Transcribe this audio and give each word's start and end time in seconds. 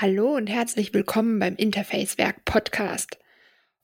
Hallo 0.00 0.34
und 0.34 0.46
herzlich 0.46 0.94
willkommen 0.94 1.38
beim 1.38 1.56
Interfacewerk 1.56 2.46
Podcast. 2.46 3.18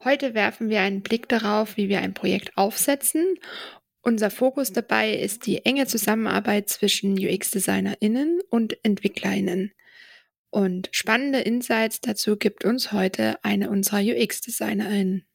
Heute 0.03 0.33
werfen 0.33 0.71
wir 0.71 0.81
einen 0.81 1.03
Blick 1.03 1.29
darauf, 1.29 1.77
wie 1.77 1.91
wir 1.91 2.01
ein 2.01 2.15
Projekt 2.15 2.57
aufsetzen. 2.57 3.35
Unser 4.01 4.31
Fokus 4.31 4.73
dabei 4.73 5.13
ist 5.13 5.45
die 5.45 5.67
enge 5.67 5.87
Zusammenarbeit 5.87 6.71
zwischen 6.71 7.19
UX-DesignerInnen 7.19 8.41
und 8.49 8.83
EntwicklerInnen. 8.83 9.73
Und 10.49 10.89
spannende 10.91 11.41
Insights 11.41 12.01
dazu 12.01 12.39
gibt 12.39 12.65
uns 12.65 12.93
heute 12.93 13.37
eine 13.45 13.69
unserer 13.69 14.01
UX-DesignerInnen. 14.01 15.27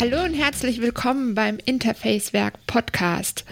Hallo 0.00 0.24
und 0.24 0.32
herzlich 0.32 0.80
willkommen 0.80 1.34
beim 1.34 1.58
Interfacewerk 1.62 2.54
Podcast. 2.66 3.44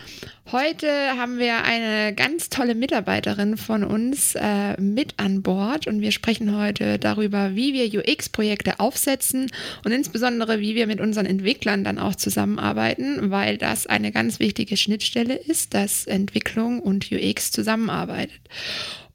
Heute 0.50 0.88
haben 1.18 1.36
wir 1.36 1.62
eine 1.62 2.14
ganz 2.14 2.48
tolle 2.48 2.74
Mitarbeiterin 2.74 3.58
von 3.58 3.84
uns 3.84 4.34
äh, 4.34 4.80
mit 4.80 5.12
an 5.18 5.42
Bord 5.42 5.86
und 5.86 6.00
wir 6.00 6.10
sprechen 6.10 6.56
heute 6.56 6.98
darüber, 6.98 7.54
wie 7.54 7.74
wir 7.74 8.00
UX-Projekte 8.00 8.80
aufsetzen 8.80 9.50
und 9.84 9.92
insbesondere, 9.92 10.58
wie 10.60 10.74
wir 10.74 10.86
mit 10.86 11.02
unseren 11.02 11.26
Entwicklern 11.26 11.84
dann 11.84 11.98
auch 11.98 12.14
zusammenarbeiten, 12.14 13.30
weil 13.30 13.58
das 13.58 13.86
eine 13.86 14.10
ganz 14.10 14.40
wichtige 14.40 14.78
Schnittstelle 14.78 15.34
ist, 15.34 15.74
dass 15.74 16.06
Entwicklung 16.06 16.80
und 16.80 17.12
UX 17.12 17.52
zusammenarbeitet. 17.52 18.40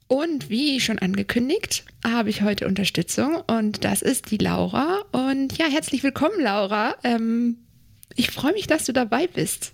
Und 0.06 0.50
wie 0.50 0.80
schon 0.80 0.98
angekündigt, 0.98 1.84
habe 2.06 2.30
ich 2.30 2.42
heute 2.42 2.66
Unterstützung 2.66 3.36
und 3.46 3.84
das 3.84 4.02
ist 4.02 4.30
die 4.30 4.36
Laura. 4.36 5.04
Und 5.12 5.56
ja, 5.56 5.66
herzlich 5.66 6.02
willkommen, 6.02 6.40
Laura. 6.40 6.96
Ähm, 7.04 7.66
ich 8.14 8.30
freue 8.30 8.52
mich, 8.52 8.66
dass 8.66 8.84
du 8.84 8.92
dabei 8.92 9.26
bist. 9.26 9.72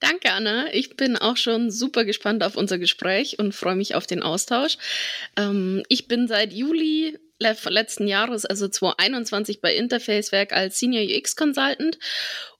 Danke, 0.00 0.32
Anna. 0.32 0.66
Ich 0.74 0.96
bin 0.96 1.16
auch 1.16 1.36
schon 1.36 1.70
super 1.70 2.04
gespannt 2.04 2.42
auf 2.42 2.56
unser 2.56 2.78
Gespräch 2.78 3.38
und 3.38 3.54
freue 3.54 3.76
mich 3.76 3.94
auf 3.94 4.06
den 4.06 4.22
Austausch. 4.22 4.76
Ähm, 5.36 5.82
ich 5.88 6.08
bin 6.08 6.26
seit 6.28 6.52
Juli 6.52 7.18
letzten 7.42 8.06
Jahres, 8.06 8.44
also 8.44 8.68
2021, 8.68 9.60
bei 9.60 9.74
Interfacewerk 9.74 10.52
als 10.52 10.78
Senior 10.78 11.04
UX 11.04 11.36
Consultant 11.36 11.98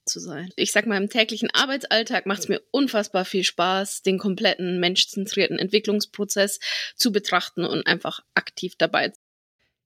zu 0.05 0.19
sein. 0.19 0.49
Ich 0.55 0.71
sag 0.71 0.85
mal, 0.85 0.97
im 0.97 1.09
täglichen 1.09 1.49
Arbeitsalltag 1.53 2.25
macht 2.25 2.41
es 2.41 2.47
mir 2.49 2.61
unfassbar 2.71 3.25
viel 3.25 3.43
Spaß, 3.43 4.01
den 4.01 4.17
kompletten 4.17 4.79
menschzentrierten 4.79 5.59
Entwicklungsprozess 5.59 6.59
zu 6.95 7.11
betrachten 7.11 7.63
und 7.65 7.87
einfach 7.87 8.19
aktiv 8.35 8.75
dabei 8.77 9.09
zu 9.09 9.22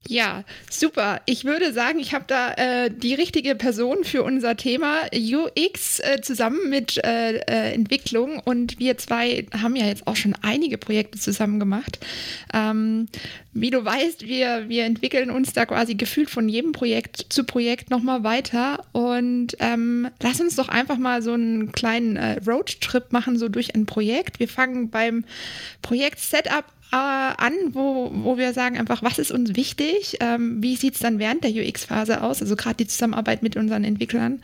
ja, 0.06 0.44
super. 0.70 1.22
Ich 1.26 1.44
würde 1.44 1.73
sagen, 1.73 2.00
ich 2.00 2.14
habe 2.14 2.23
da 2.28 2.53
äh, 2.53 2.90
die 2.90 3.14
richtige 3.14 3.56
Person 3.56 4.03
für 4.03 4.23
unser 4.23 4.56
Thema 4.56 5.02
UX 5.14 6.00
äh, 6.00 6.22
zusammen 6.22 6.70
mit 6.70 6.98
äh, 7.03 7.38
äh, 7.40 7.73
Entwicklung. 7.73 8.40
Und 8.40 8.80
wir 8.80 8.98
zwei 8.98 9.45
haben 9.52 9.75
ja 9.75 9.86
jetzt 9.86 10.08
auch 10.08 10.16
schon 10.16 10.36
einige 10.42 10.78
Projekte 10.78 11.20
zusammen 11.20 11.59
gemacht. 11.59 12.00
Ähm, 12.53 13.08
wie 13.52 13.70
du 13.70 13.84
weißt, 13.84 14.25
wir, 14.25 14.70
wir 14.70 14.86
entwickeln 14.86 15.30
uns 15.30 15.52
da 15.52 15.66
quasi 15.66 15.95
gefühlt 15.95 16.30
von 16.30 16.48
jedem 16.48 16.72
Projekt 16.72 17.25
zu 17.30 17.44
Projekt 17.44 17.90
nochmal 17.90 18.23
weiter. 18.23 18.86
Und 18.94 19.58
ähm, 19.59 20.08
lass 20.22 20.40
uns 20.40 20.56
doch 20.56 20.70
einfach 20.70 20.98
mal 20.98 21.22
so 21.22 21.34
einen 21.34 21.73
kleinen 21.73 22.16
äh, 22.16 22.40
Roadtrip 22.48 23.12
machen, 23.12 23.38
so 23.38 23.50
durch 23.50 23.75
ein 23.75 23.86
Projekt. 23.86 24.40
Wir 24.40 24.48
fangen 24.48 24.90
beim 24.90 25.25
Projekt 25.81 26.20
Setup 26.20 26.66
äh, 26.91 26.95
an, 26.95 27.53
wo, 27.71 28.11
wo 28.13 28.38
wir 28.38 28.53
sagen 28.53 28.77
einfach, 28.77 29.03
was 29.03 29.19
ist 29.19 29.31
uns 29.31 29.55
wichtig, 29.55 30.17
ähm, 30.21 30.61
wie 30.63 30.75
sieht 30.75 30.94
es 30.95 30.99
dann 30.99 31.19
während 31.19 31.44
der 31.44 31.52
UX-Phase 31.52 32.21
aus, 32.21 32.41
also 32.41 32.55
gerade 32.55 32.77
die 32.77 32.88
Zusammenarbeit 32.88 33.44
mit 33.44 33.57
unseren 33.57 33.83
Entwicklern. 33.83 34.41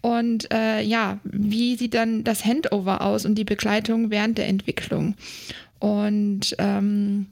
Und 0.00 0.52
äh, 0.52 0.82
ja, 0.82 1.18
wie 1.24 1.76
sieht 1.76 1.94
dann 1.94 2.24
das 2.24 2.44
Handover 2.44 3.00
aus 3.00 3.24
und 3.24 3.36
die 3.36 3.44
Begleitung 3.44 4.10
während 4.10 4.38
der 4.38 4.48
Entwicklung? 4.48 5.14
Und 5.78 6.54
ähm, 6.58 7.26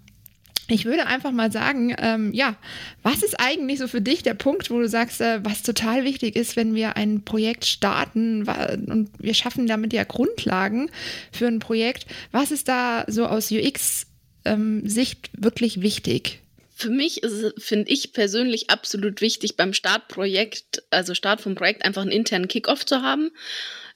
ich 0.68 0.84
würde 0.84 1.06
einfach 1.06 1.30
mal 1.30 1.52
sagen, 1.52 1.94
ähm, 1.98 2.32
ja, 2.32 2.56
was 3.02 3.22
ist 3.22 3.38
eigentlich 3.38 3.78
so 3.78 3.86
für 3.86 4.00
dich 4.00 4.22
der 4.22 4.34
Punkt, 4.34 4.70
wo 4.70 4.80
du 4.80 4.88
sagst, 4.88 5.20
äh, 5.20 5.44
was 5.44 5.62
total 5.62 6.04
wichtig 6.04 6.34
ist, 6.34 6.56
wenn 6.56 6.74
wir 6.74 6.96
ein 6.96 7.22
Projekt 7.22 7.66
starten 7.66 8.48
und 8.88 9.10
wir 9.18 9.34
schaffen 9.34 9.66
damit 9.66 9.92
ja 9.92 10.04
Grundlagen 10.04 10.90
für 11.30 11.46
ein 11.46 11.60
Projekt? 11.60 12.06
Was 12.32 12.50
ist 12.50 12.68
da 12.68 13.04
so 13.06 13.26
aus 13.26 13.52
UX 13.52 14.06
ähm, 14.46 14.88
Sicht 14.88 15.30
wirklich 15.36 15.82
wichtig? 15.82 16.40
Für 16.78 16.90
mich 16.90 17.22
ist 17.22 17.54
finde 17.56 17.90
ich 17.90 18.12
persönlich 18.12 18.68
absolut 18.68 19.22
wichtig, 19.22 19.56
beim 19.56 19.72
Startprojekt, 19.72 20.82
also 20.90 21.14
Start 21.14 21.40
vom 21.40 21.54
Projekt, 21.54 21.86
einfach 21.86 22.02
einen 22.02 22.10
internen 22.10 22.48
Kickoff 22.48 22.84
zu 22.84 23.00
haben. 23.00 23.30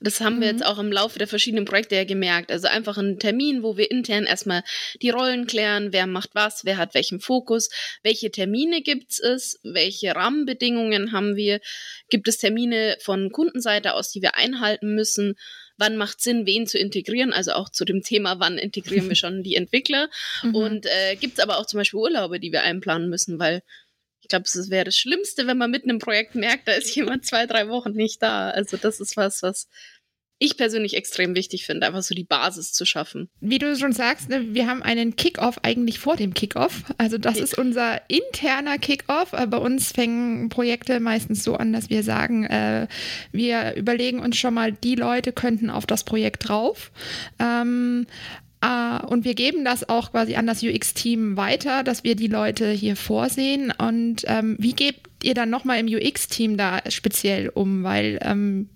Das 0.00 0.22
haben 0.22 0.36
mhm. 0.36 0.40
wir 0.40 0.48
jetzt 0.48 0.64
auch 0.64 0.78
im 0.78 0.90
Laufe 0.90 1.18
der 1.18 1.28
verschiedenen 1.28 1.66
Projekte 1.66 1.96
ja 1.96 2.04
gemerkt. 2.04 2.50
Also 2.50 2.68
einfach 2.68 2.96
einen 2.96 3.18
Termin, 3.18 3.62
wo 3.62 3.76
wir 3.76 3.90
intern 3.90 4.24
erstmal 4.24 4.62
die 5.02 5.10
Rollen 5.10 5.46
klären, 5.46 5.92
wer 5.92 6.06
macht 6.06 6.30
was, 6.32 6.64
wer 6.64 6.78
hat 6.78 6.94
welchen 6.94 7.20
Fokus, 7.20 7.68
welche 8.02 8.30
Termine 8.30 8.80
gibt 8.80 9.20
es, 9.20 9.60
welche 9.62 10.14
Rahmenbedingungen 10.14 11.12
haben 11.12 11.36
wir, 11.36 11.60
gibt 12.08 12.28
es 12.28 12.38
Termine 12.38 12.96
von 13.02 13.30
Kundenseite 13.30 13.92
aus, 13.92 14.10
die 14.10 14.22
wir 14.22 14.36
einhalten 14.36 14.94
müssen 14.94 15.36
wann 15.80 15.96
macht 15.96 16.20
Sinn, 16.20 16.46
wen 16.46 16.66
zu 16.66 16.78
integrieren, 16.78 17.32
also 17.32 17.52
auch 17.52 17.70
zu 17.70 17.84
dem 17.84 18.02
Thema, 18.02 18.38
wann 18.38 18.58
integrieren 18.58 19.08
wir 19.08 19.16
schon 19.16 19.42
die 19.42 19.56
Entwickler. 19.56 20.08
Mhm. 20.42 20.54
Und 20.54 20.86
äh, 20.86 21.16
gibt 21.16 21.38
es 21.38 21.42
aber 21.42 21.58
auch 21.58 21.66
zum 21.66 21.78
Beispiel 21.78 21.98
Urlaube, 21.98 22.38
die 22.38 22.52
wir 22.52 22.62
einplanen 22.62 23.08
müssen, 23.08 23.38
weil 23.38 23.62
ich 24.20 24.28
glaube, 24.28 24.44
es 24.44 24.70
wäre 24.70 24.84
das 24.84 24.96
Schlimmste, 24.96 25.46
wenn 25.46 25.58
man 25.58 25.70
mitten 25.70 25.90
im 25.90 25.98
Projekt 25.98 26.36
merkt, 26.36 26.68
da 26.68 26.72
ist 26.72 26.94
jemand 26.94 27.24
zwei, 27.26 27.46
drei 27.46 27.68
Wochen 27.68 27.92
nicht 27.92 28.22
da. 28.22 28.50
Also 28.50 28.76
das 28.76 29.00
ist 29.00 29.16
was, 29.16 29.42
was 29.42 29.68
ich 30.42 30.56
persönlich 30.56 30.96
extrem 30.96 31.36
wichtig 31.36 31.66
finde, 31.66 31.86
einfach 31.86 32.02
so 32.02 32.14
die 32.14 32.24
Basis 32.24 32.72
zu 32.72 32.86
schaffen. 32.86 33.28
Wie 33.40 33.58
du 33.58 33.76
schon 33.76 33.92
sagst, 33.92 34.30
ne, 34.30 34.54
wir 34.54 34.66
haben 34.66 34.82
einen 34.82 35.14
Kickoff 35.14 35.58
eigentlich 35.62 35.98
vor 35.98 36.16
dem 36.16 36.32
Kickoff. 36.32 36.82
Also 36.96 37.18
das 37.18 37.38
ist 37.38 37.58
unser 37.58 38.00
interner 38.08 38.78
Kickoff. 38.78 39.32
Bei 39.32 39.58
uns 39.58 39.92
fängen 39.92 40.48
Projekte 40.48 40.98
meistens 40.98 41.44
so 41.44 41.56
an, 41.56 41.74
dass 41.74 41.90
wir 41.90 42.02
sagen, 42.02 42.44
äh, 42.44 42.88
wir 43.32 43.76
überlegen 43.76 44.18
uns 44.18 44.38
schon 44.38 44.54
mal, 44.54 44.72
die 44.72 44.94
Leute 44.94 45.32
könnten 45.32 45.68
auf 45.68 45.84
das 45.84 46.04
Projekt 46.04 46.48
drauf. 46.48 46.90
Ähm, 47.38 48.06
Uh, 48.62 49.06
und 49.06 49.24
wir 49.24 49.34
geben 49.34 49.64
das 49.64 49.88
auch 49.88 50.10
quasi 50.10 50.34
an 50.34 50.46
das 50.46 50.62
UX-Team 50.62 51.38
weiter, 51.38 51.82
dass 51.82 52.04
wir 52.04 52.14
die 52.14 52.26
Leute 52.26 52.70
hier 52.70 52.94
vorsehen. 52.94 53.72
Und 53.78 54.24
ähm, 54.26 54.56
wie 54.58 54.74
gebt 54.74 55.08
ihr 55.22 55.32
dann 55.32 55.48
nochmal 55.48 55.78
im 55.78 55.86
UX-Team 55.86 56.58
da 56.58 56.82
speziell 56.90 57.48
um? 57.48 57.84
Weil 57.84 58.18
ähm, 58.20 58.68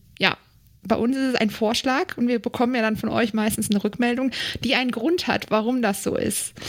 bei 0.86 0.96
uns 0.96 1.16
ist 1.16 1.22
es 1.22 1.34
ein 1.36 1.50
Vorschlag 1.50 2.16
und 2.16 2.28
wir 2.28 2.38
bekommen 2.38 2.74
ja 2.74 2.82
dann 2.82 2.96
von 2.96 3.08
euch 3.08 3.34
meistens 3.34 3.70
eine 3.70 3.82
Rückmeldung, 3.82 4.30
die 4.62 4.74
einen 4.74 4.90
Grund 4.90 5.26
hat, 5.26 5.50
warum 5.50 5.82
das 5.82 6.02
so 6.02 6.16
ist. 6.16 6.54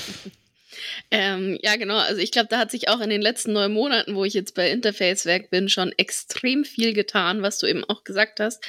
Ähm, 1.11 1.57
ja, 1.61 1.75
genau. 1.75 1.97
Also 1.97 2.21
ich 2.21 2.31
glaube, 2.31 2.47
da 2.49 2.57
hat 2.57 2.71
sich 2.71 2.89
auch 2.89 2.99
in 2.99 3.09
den 3.09 3.21
letzten 3.21 3.53
neun 3.53 3.71
Monaten, 3.71 4.15
wo 4.15 4.25
ich 4.25 4.33
jetzt 4.33 4.55
bei 4.55 4.69
Interfacewerk 4.69 5.49
bin, 5.49 5.69
schon 5.69 5.91
extrem 5.97 6.65
viel 6.65 6.93
getan, 6.93 7.41
was 7.41 7.59
du 7.59 7.67
eben 7.67 7.83
auch 7.83 8.03
gesagt 8.03 8.39
hast. 8.39 8.63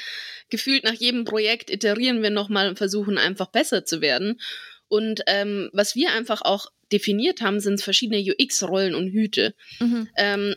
Gefühlt 0.48 0.84
nach 0.84 0.94
jedem 0.94 1.24
Projekt 1.24 1.70
iterieren 1.70 2.22
wir 2.22 2.30
nochmal 2.30 2.68
und 2.68 2.78
versuchen 2.78 3.18
einfach 3.18 3.48
besser 3.48 3.84
zu 3.84 4.00
werden. 4.00 4.40
Und 4.88 5.22
ähm, 5.26 5.70
was 5.72 5.96
wir 5.96 6.12
einfach 6.12 6.42
auch 6.42 6.70
definiert 6.92 7.40
haben, 7.40 7.60
sind 7.60 7.82
verschiedene 7.82 8.20
UX-Rollen 8.20 8.94
und 8.94 9.08
Hüte. 9.08 9.54
Mhm. 9.80 10.08
Ähm, 10.16 10.54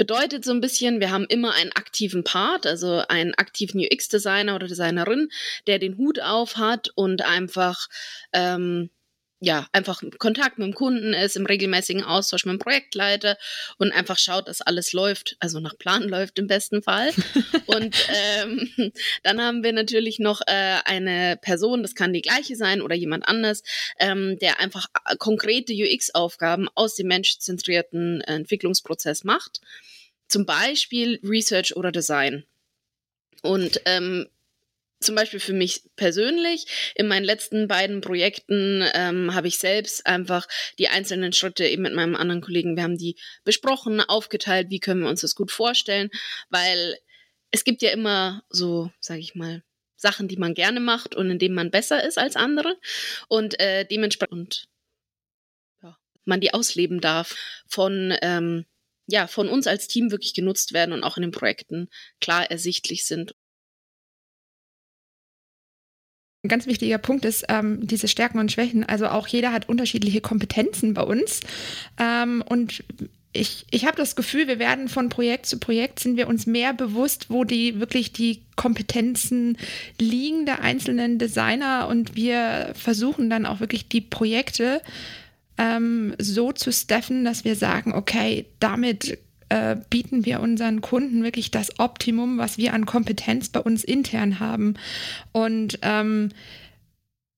bedeutet 0.00 0.46
so 0.46 0.52
ein 0.52 0.62
bisschen, 0.62 0.98
wir 0.98 1.10
haben 1.10 1.26
immer 1.26 1.52
einen 1.52 1.72
aktiven 1.72 2.24
Part, 2.24 2.66
also 2.66 3.02
einen 3.08 3.34
aktiven 3.34 3.78
UX-Designer 3.80 4.54
oder 4.54 4.66
Designerin, 4.66 5.28
der 5.66 5.78
den 5.78 5.98
Hut 5.98 6.22
auf 6.22 6.56
hat 6.56 6.88
und 6.94 7.20
einfach 7.20 7.86
ähm, 8.32 8.88
ja, 9.42 9.66
einfach 9.72 10.02
Kontakt 10.18 10.58
mit 10.58 10.66
dem 10.66 10.74
Kunden 10.74 11.14
ist, 11.14 11.36
im 11.36 11.46
regelmäßigen 11.46 12.04
Austausch 12.04 12.44
mit 12.44 12.52
dem 12.52 12.58
Projektleiter 12.58 13.38
und 13.78 13.90
einfach 13.90 14.18
schaut, 14.18 14.48
dass 14.48 14.60
alles 14.60 14.92
läuft, 14.92 15.36
also 15.40 15.60
nach 15.60 15.76
Plan 15.78 16.02
läuft 16.02 16.38
im 16.38 16.46
besten 16.46 16.82
Fall. 16.82 17.10
und 17.66 17.96
ähm, 18.42 18.92
dann 19.22 19.40
haben 19.40 19.62
wir 19.62 19.72
natürlich 19.72 20.18
noch 20.18 20.42
äh, 20.46 20.76
eine 20.84 21.38
Person, 21.40 21.82
das 21.82 21.94
kann 21.94 22.12
die 22.12 22.22
gleiche 22.22 22.54
sein 22.54 22.82
oder 22.82 22.94
jemand 22.94 23.26
anders, 23.28 23.62
ähm, 23.98 24.38
der 24.38 24.60
einfach 24.60 24.86
äh, 25.06 25.16
konkrete 25.16 25.72
UX-Aufgaben 25.72 26.68
aus 26.74 26.94
dem 26.94 27.08
menschzentrierten 27.08 28.20
Entwicklungsprozess 28.20 29.24
macht. 29.24 29.60
Zum 30.30 30.46
Beispiel 30.46 31.20
Research 31.22 31.76
oder 31.76 31.92
Design. 31.92 32.44
Und 33.42 33.82
ähm, 33.84 34.28
zum 35.00 35.14
Beispiel 35.14 35.40
für 35.40 35.54
mich 35.54 35.82
persönlich, 35.96 36.92
in 36.94 37.08
meinen 37.08 37.24
letzten 37.24 37.68
beiden 37.68 38.00
Projekten 38.00 38.84
ähm, 38.94 39.34
habe 39.34 39.48
ich 39.48 39.58
selbst 39.58 40.06
einfach 40.06 40.46
die 40.78 40.88
einzelnen 40.88 41.32
Schritte 41.32 41.66
eben 41.66 41.82
mit 41.82 41.94
meinem 41.94 42.14
anderen 42.14 42.42
Kollegen, 42.42 42.76
wir 42.76 42.84
haben 42.84 42.98
die 42.98 43.16
besprochen, 43.42 44.00
aufgeteilt, 44.00 44.68
wie 44.70 44.78
können 44.78 45.02
wir 45.02 45.08
uns 45.08 45.22
das 45.22 45.34
gut 45.34 45.50
vorstellen, 45.50 46.10
weil 46.50 46.98
es 47.50 47.64
gibt 47.64 47.82
ja 47.82 47.90
immer 47.90 48.44
so, 48.50 48.92
sage 49.00 49.20
ich 49.20 49.34
mal, 49.34 49.62
Sachen, 49.96 50.28
die 50.28 50.36
man 50.36 50.54
gerne 50.54 50.80
macht 50.80 51.14
und 51.14 51.30
in 51.30 51.38
denen 51.38 51.54
man 51.54 51.70
besser 51.70 52.04
ist 52.04 52.18
als 52.18 52.36
andere 52.36 52.78
und 53.28 53.58
äh, 53.58 53.84
dementsprechend 53.84 54.68
ja, 55.82 55.98
man 56.24 56.40
die 56.40 56.54
ausleben 56.54 57.00
darf 57.00 57.36
von 57.66 58.14
ähm, 58.22 58.66
ja, 59.10 59.26
von 59.26 59.48
uns 59.48 59.66
als 59.66 59.88
Team 59.88 60.10
wirklich 60.10 60.34
genutzt 60.34 60.72
werden 60.72 60.92
und 60.92 61.04
auch 61.04 61.16
in 61.16 61.22
den 61.22 61.32
Projekten 61.32 61.88
klar 62.20 62.50
ersichtlich 62.50 63.04
sind. 63.04 63.34
Ein 66.42 66.48
ganz 66.48 66.66
wichtiger 66.66 66.96
Punkt 66.96 67.26
ist 67.26 67.44
ähm, 67.48 67.86
diese 67.86 68.08
Stärken 68.08 68.38
und 68.38 68.50
Schwächen. 68.50 68.82
Also 68.84 69.08
auch 69.08 69.26
jeder 69.26 69.52
hat 69.52 69.68
unterschiedliche 69.68 70.22
Kompetenzen 70.22 70.94
bei 70.94 71.02
uns. 71.02 71.40
Ähm, 71.98 72.42
und 72.48 72.82
ich, 73.32 73.66
ich 73.70 73.84
habe 73.84 73.96
das 73.96 74.16
Gefühl, 74.16 74.48
wir 74.48 74.58
werden 74.58 74.88
von 74.88 75.08
Projekt 75.08 75.46
zu 75.46 75.58
Projekt 75.58 76.00
sind 76.00 76.16
wir 76.16 76.28
uns 76.28 76.46
mehr 76.46 76.72
bewusst, 76.72 77.26
wo 77.28 77.44
die 77.44 77.78
wirklich 77.78 78.12
die 78.12 78.42
Kompetenzen 78.56 79.56
liegen 80.00 80.46
der 80.46 80.62
einzelnen 80.62 81.18
Designer 81.18 81.86
und 81.88 82.16
wir 82.16 82.72
versuchen 82.74 83.30
dann 83.30 83.46
auch 83.46 83.60
wirklich 83.60 83.88
die 83.88 84.00
Projekte 84.00 84.80
ähm, 85.60 86.14
so 86.18 86.52
zu 86.52 86.72
staffen, 86.72 87.24
dass 87.24 87.44
wir 87.44 87.54
sagen, 87.54 87.92
okay, 87.92 88.46
damit 88.60 89.18
äh, 89.50 89.76
bieten 89.90 90.24
wir 90.24 90.40
unseren 90.40 90.80
Kunden 90.80 91.22
wirklich 91.22 91.50
das 91.50 91.78
Optimum, 91.78 92.38
was 92.38 92.56
wir 92.56 92.72
an 92.72 92.86
Kompetenz 92.86 93.50
bei 93.50 93.60
uns 93.60 93.84
intern 93.84 94.40
haben. 94.40 94.74
Und 95.32 95.78
ähm, 95.82 96.30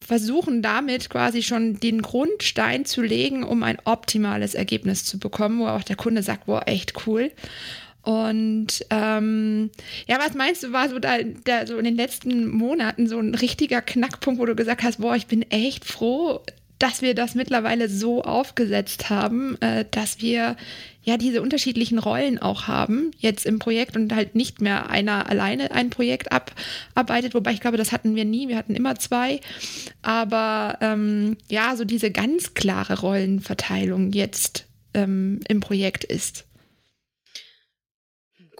versuchen 0.00 0.62
damit 0.62 1.10
quasi 1.10 1.42
schon 1.42 1.80
den 1.80 2.02
Grundstein 2.02 2.84
zu 2.84 3.02
legen, 3.02 3.42
um 3.42 3.62
ein 3.62 3.78
optimales 3.84 4.54
Ergebnis 4.54 5.04
zu 5.04 5.18
bekommen, 5.18 5.58
wo 5.58 5.66
auch 5.66 5.82
der 5.82 5.96
Kunde 5.96 6.22
sagt, 6.22 6.46
wow, 6.46 6.62
echt 6.66 7.06
cool. 7.06 7.30
Und 8.02 8.84
ähm, 8.90 9.70
ja, 10.08 10.18
was 10.18 10.34
meinst 10.34 10.64
du, 10.64 10.72
war 10.72 10.88
so 10.88 10.98
da, 10.98 11.18
da 11.44 11.66
so 11.66 11.78
in 11.78 11.84
den 11.84 11.96
letzten 11.96 12.48
Monaten 12.48 13.06
so 13.06 13.18
ein 13.18 13.34
richtiger 13.34 13.80
Knackpunkt, 13.80 14.40
wo 14.40 14.46
du 14.46 14.56
gesagt 14.56 14.82
hast, 14.82 15.00
boah, 15.00 15.14
ich 15.14 15.28
bin 15.28 15.42
echt 15.50 15.84
froh, 15.84 16.40
dass 16.82 17.00
wir 17.00 17.14
das 17.14 17.36
mittlerweile 17.36 17.88
so 17.88 18.22
aufgesetzt 18.22 19.08
haben, 19.08 19.56
äh, 19.60 19.84
dass 19.92 20.20
wir 20.20 20.56
ja 21.04 21.16
diese 21.16 21.40
unterschiedlichen 21.40 22.00
Rollen 22.00 22.40
auch 22.40 22.66
haben 22.66 23.12
jetzt 23.18 23.46
im 23.46 23.60
Projekt 23.60 23.96
und 23.96 24.12
halt 24.12 24.34
nicht 24.34 24.60
mehr 24.60 24.90
einer 24.90 25.28
alleine 25.28 25.70
ein 25.70 25.90
Projekt 25.90 26.30
abarbeitet, 26.32 27.34
wobei 27.34 27.52
ich 27.52 27.60
glaube, 27.60 27.76
das 27.76 27.92
hatten 27.92 28.16
wir 28.16 28.24
nie, 28.24 28.48
wir 28.48 28.56
hatten 28.56 28.74
immer 28.74 28.96
zwei, 28.96 29.40
aber 30.02 30.78
ähm, 30.80 31.36
ja, 31.48 31.76
so 31.76 31.84
diese 31.84 32.10
ganz 32.10 32.54
klare 32.54 32.98
Rollenverteilung 32.98 34.10
jetzt 34.10 34.66
ähm, 34.92 35.38
im 35.46 35.60
Projekt 35.60 36.02
ist. 36.02 36.46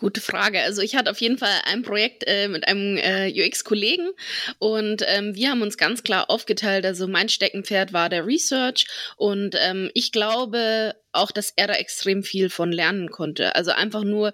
Gute 0.03 0.21
Frage. 0.21 0.61
Also 0.63 0.83
ich 0.83 0.97
hatte 0.97 1.13
auf 1.13 1.21
jeden 1.21 1.39
Fall 1.39 1.61
ein 1.65 1.83
Projekt 1.83 2.25
äh, 2.27 2.49
mit 2.49 2.67
einem 2.67 2.97
äh, 2.97 3.31
UX-Kollegen 3.31 4.11
und 4.59 5.05
ähm, 5.07 5.37
wir 5.37 5.49
haben 5.49 5.63
uns 5.63 5.77
ganz 5.77 6.03
klar 6.03 6.29
aufgeteilt. 6.29 6.85
Also 6.85 7.07
mein 7.07 7.29
Steckenpferd 7.29 7.93
war 7.93 8.09
der 8.09 8.27
Research 8.27 8.89
und 9.17 9.55
ähm, 9.61 9.93
ich 9.95 10.11
glaube 10.11 10.97
auch, 11.13 11.31
dass 11.31 11.53
er 11.55 11.69
da 11.69 11.75
extrem 11.75 12.25
viel 12.25 12.51
von 12.51 12.73
lernen 12.73 13.11
konnte. 13.13 13.55
Also 13.55 13.71
einfach 13.71 14.03
nur 14.03 14.33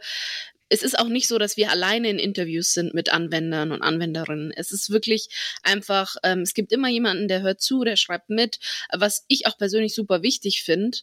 es 0.70 0.82
ist 0.82 0.98
auch 0.98 1.08
nicht 1.08 1.28
so, 1.28 1.36
dass 1.36 1.58
wir 1.58 1.70
alleine 1.70 2.08
in 2.08 2.18
Interviews 2.18 2.72
sind 2.72 2.94
mit 2.94 3.12
Anwendern 3.12 3.70
und 3.70 3.82
Anwenderinnen. 3.82 4.54
Es 4.56 4.72
ist 4.72 4.88
wirklich 4.88 5.28
einfach, 5.62 6.16
ähm, 6.22 6.40
es 6.40 6.54
gibt 6.54 6.72
immer 6.72 6.88
jemanden, 6.88 7.28
der 7.28 7.42
hört 7.42 7.60
zu, 7.60 7.84
der 7.84 7.96
schreibt 7.96 8.30
mit, 8.30 8.58
was 8.90 9.26
ich 9.28 9.46
auch 9.46 9.58
persönlich 9.58 9.94
super 9.94 10.22
wichtig 10.22 10.62
finde, 10.62 10.96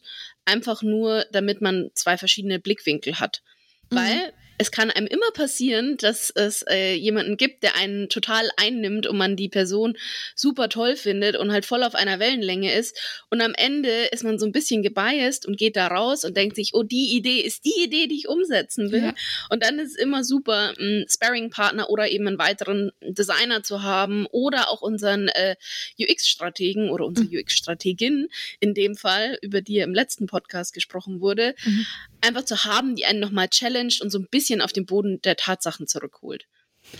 einfach 0.44 0.82
nur, 0.82 1.24
damit 1.30 1.60
man 1.60 1.90
zwei 1.94 2.18
verschiedene 2.18 2.58
Blickwinkel 2.58 3.20
hat. 3.20 3.42
Mhm. 3.90 3.96
Weil 3.96 4.32
es 4.58 4.70
kann 4.70 4.90
einem 4.90 5.06
immer 5.06 5.30
passieren, 5.32 5.96
dass 5.98 6.30
es 6.30 6.64
äh, 6.68 6.94
jemanden 6.94 7.36
gibt, 7.36 7.62
der 7.62 7.76
einen 7.76 8.08
total 8.08 8.48
einnimmt 8.56 9.06
und 9.06 9.16
man 9.16 9.36
die 9.36 9.48
Person 9.48 9.96
super 10.34 10.68
toll 10.68 10.96
findet 10.96 11.36
und 11.36 11.52
halt 11.52 11.66
voll 11.66 11.82
auf 11.82 11.94
einer 11.94 12.18
Wellenlänge 12.18 12.72
ist. 12.72 12.98
Und 13.30 13.40
am 13.40 13.54
Ende 13.54 13.90
ist 14.12 14.24
man 14.24 14.38
so 14.38 14.46
ein 14.46 14.52
bisschen 14.52 14.82
gebiased 14.82 15.46
und 15.46 15.58
geht 15.58 15.76
da 15.76 15.88
raus 15.88 16.24
und 16.24 16.36
denkt 16.36 16.56
sich, 16.56 16.70
oh, 16.74 16.82
die 16.82 17.16
Idee 17.16 17.40
ist 17.40 17.64
die 17.64 17.84
Idee, 17.84 18.06
die 18.06 18.16
ich 18.16 18.28
umsetzen 18.28 18.92
will. 18.92 19.02
Ja. 19.02 19.14
Und 19.50 19.62
dann 19.62 19.78
ist 19.78 19.92
es 19.92 19.96
immer 19.96 20.24
super, 20.24 20.74
einen 20.78 21.06
Sparring-Partner 21.08 21.90
oder 21.90 22.10
eben 22.10 22.26
einen 22.26 22.38
weiteren 22.38 22.92
Designer 23.02 23.62
zu 23.62 23.82
haben 23.82 24.26
oder 24.26 24.70
auch 24.70 24.80
unseren 24.80 25.28
äh, 25.28 25.56
UX-Strategen 25.98 26.90
oder 26.90 27.04
unsere 27.04 27.26
mhm. 27.28 27.38
UX-Strategin 27.38 28.28
in 28.60 28.74
dem 28.74 28.96
Fall, 28.96 29.38
über 29.42 29.60
die 29.60 29.78
im 29.78 29.94
letzten 29.94 30.26
Podcast 30.26 30.72
gesprochen 30.72 31.20
wurde, 31.20 31.54
mhm. 31.64 31.86
Einfach 32.26 32.44
zu 32.44 32.64
haben, 32.64 32.96
die 32.96 33.06
einen 33.06 33.20
nochmal 33.20 33.48
challenged 33.48 34.00
und 34.02 34.10
so 34.10 34.18
ein 34.18 34.28
bisschen 34.30 34.60
auf 34.60 34.72
den 34.72 34.86
Boden 34.86 35.20
der 35.22 35.36
Tatsachen 35.36 35.86
zurückholt. 35.86 36.46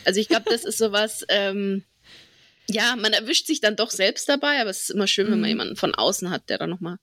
Also 0.05 0.20
ich 0.20 0.28
glaube, 0.28 0.46
das 0.49 0.64
ist 0.64 0.78
sowas, 0.78 1.25
ähm, 1.28 1.84
ja, 2.69 2.96
man 2.96 3.12
erwischt 3.12 3.46
sich 3.46 3.61
dann 3.61 3.76
doch 3.76 3.90
selbst 3.90 4.28
dabei, 4.28 4.61
aber 4.61 4.70
es 4.70 4.82
ist 4.82 4.90
immer 4.90 5.06
schön, 5.06 5.26
wenn 5.26 5.40
man 5.40 5.50
mhm. 5.50 5.56
jemanden 5.56 5.76
von 5.76 5.94
außen 5.94 6.31
hat, 6.31 6.49
der 6.49 6.58
da 6.58 6.67
nochmal 6.67 6.96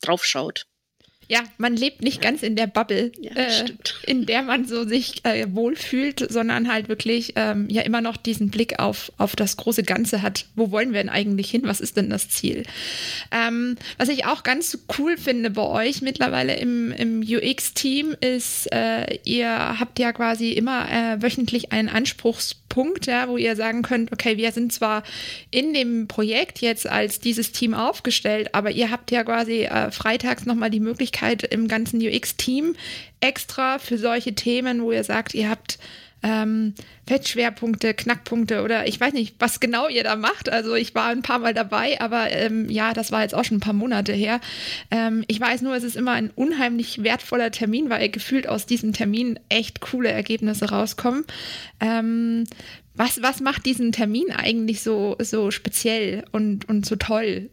drauf 0.00 0.24
schaut. 0.24 0.66
Ja, 1.28 1.40
man 1.58 1.74
lebt 1.74 2.02
nicht 2.02 2.20
ganz 2.20 2.44
in 2.44 2.54
der 2.54 2.68
Bubble, 2.68 3.10
ja, 3.20 3.32
äh, 3.32 3.64
in 4.06 4.26
der 4.26 4.42
man 4.42 4.64
so 4.64 4.86
sich 4.86 5.24
äh, 5.24 5.46
wohlfühlt, 5.50 6.24
sondern 6.30 6.70
halt 6.72 6.88
wirklich 6.88 7.32
ähm, 7.34 7.66
ja 7.68 7.82
immer 7.82 8.00
noch 8.00 8.16
diesen 8.16 8.50
Blick 8.50 8.78
auf, 8.78 9.10
auf 9.18 9.34
das 9.34 9.56
große 9.56 9.82
Ganze 9.82 10.22
hat. 10.22 10.46
Wo 10.54 10.70
wollen 10.70 10.92
wir 10.92 11.00
denn 11.00 11.08
eigentlich 11.08 11.50
hin? 11.50 11.62
Was 11.64 11.80
ist 11.80 11.96
denn 11.96 12.10
das 12.10 12.28
Ziel? 12.28 12.62
Ähm, 13.32 13.76
was 13.98 14.08
ich 14.08 14.24
auch 14.24 14.44
ganz 14.44 14.78
cool 14.98 15.16
finde 15.16 15.50
bei 15.50 15.62
euch 15.62 16.00
mittlerweile 16.00 16.54
im, 16.56 16.92
im 16.92 17.22
UX-Team 17.22 18.14
ist, 18.20 18.72
äh, 18.72 19.18
ihr 19.24 19.80
habt 19.80 19.98
ja 19.98 20.12
quasi 20.12 20.52
immer 20.52 20.88
äh, 20.88 21.20
wöchentlich 21.20 21.72
einen 21.72 21.88
Anspruchspunkt, 21.88 23.06
ja, 23.06 23.28
wo 23.28 23.36
ihr 23.36 23.56
sagen 23.56 23.82
könnt, 23.82 24.12
okay, 24.12 24.36
wir 24.36 24.52
sind 24.52 24.72
zwar 24.72 25.02
in 25.50 25.74
dem 25.74 26.06
Projekt 26.06 26.60
jetzt 26.60 26.86
als 26.86 27.18
dieses 27.18 27.50
Team 27.50 27.74
aufgestellt, 27.74 28.54
aber 28.54 28.70
ihr 28.70 28.92
habt 28.92 29.10
ja 29.10 29.24
quasi 29.24 29.64
äh, 29.64 29.90
freitags 29.90 30.46
nochmal 30.46 30.70
die 30.70 30.78
Möglichkeit, 30.78 31.15
Möglichkeit 31.16 31.42
im 31.52 31.68
ganzen 31.68 32.00
UX-Team 32.00 32.74
extra 33.20 33.78
für 33.78 33.98
solche 33.98 34.34
Themen, 34.34 34.82
wo 34.82 34.92
ihr 34.92 35.04
sagt, 35.04 35.34
ihr 35.34 35.48
habt 35.48 35.78
ähm, 36.22 36.74
Fettschwerpunkte, 37.06 37.94
Knackpunkte 37.94 38.62
oder 38.62 38.86
ich 38.86 39.00
weiß 39.00 39.12
nicht, 39.12 39.36
was 39.38 39.60
genau 39.60 39.88
ihr 39.88 40.02
da 40.02 40.16
macht. 40.16 40.48
Also 40.48 40.74
ich 40.74 40.94
war 40.94 41.08
ein 41.08 41.22
paar 41.22 41.38
Mal 41.38 41.54
dabei, 41.54 42.00
aber 42.00 42.30
ähm, 42.32 42.68
ja, 42.68 42.94
das 42.94 43.12
war 43.12 43.22
jetzt 43.22 43.34
auch 43.34 43.44
schon 43.44 43.58
ein 43.58 43.60
paar 43.60 43.74
Monate 43.74 44.12
her. 44.12 44.40
Ähm, 44.90 45.24
ich 45.28 45.40
weiß 45.40 45.62
nur, 45.62 45.74
es 45.74 45.84
ist 45.84 45.96
immer 45.96 46.12
ein 46.12 46.30
unheimlich 46.34 47.02
wertvoller 47.02 47.50
Termin, 47.50 47.90
weil 47.90 48.08
gefühlt 48.08 48.48
aus 48.48 48.66
diesem 48.66 48.92
Termin 48.92 49.38
echt 49.48 49.80
coole 49.80 50.10
Ergebnisse 50.10 50.70
rauskommen. 50.70 51.24
Ähm, 51.80 52.44
was, 52.94 53.22
was 53.22 53.40
macht 53.40 53.66
diesen 53.66 53.92
Termin 53.92 54.32
eigentlich 54.34 54.82
so, 54.82 55.16
so 55.20 55.50
speziell 55.50 56.24
und, 56.32 56.68
und 56.68 56.86
so 56.86 56.96
toll? 56.96 57.50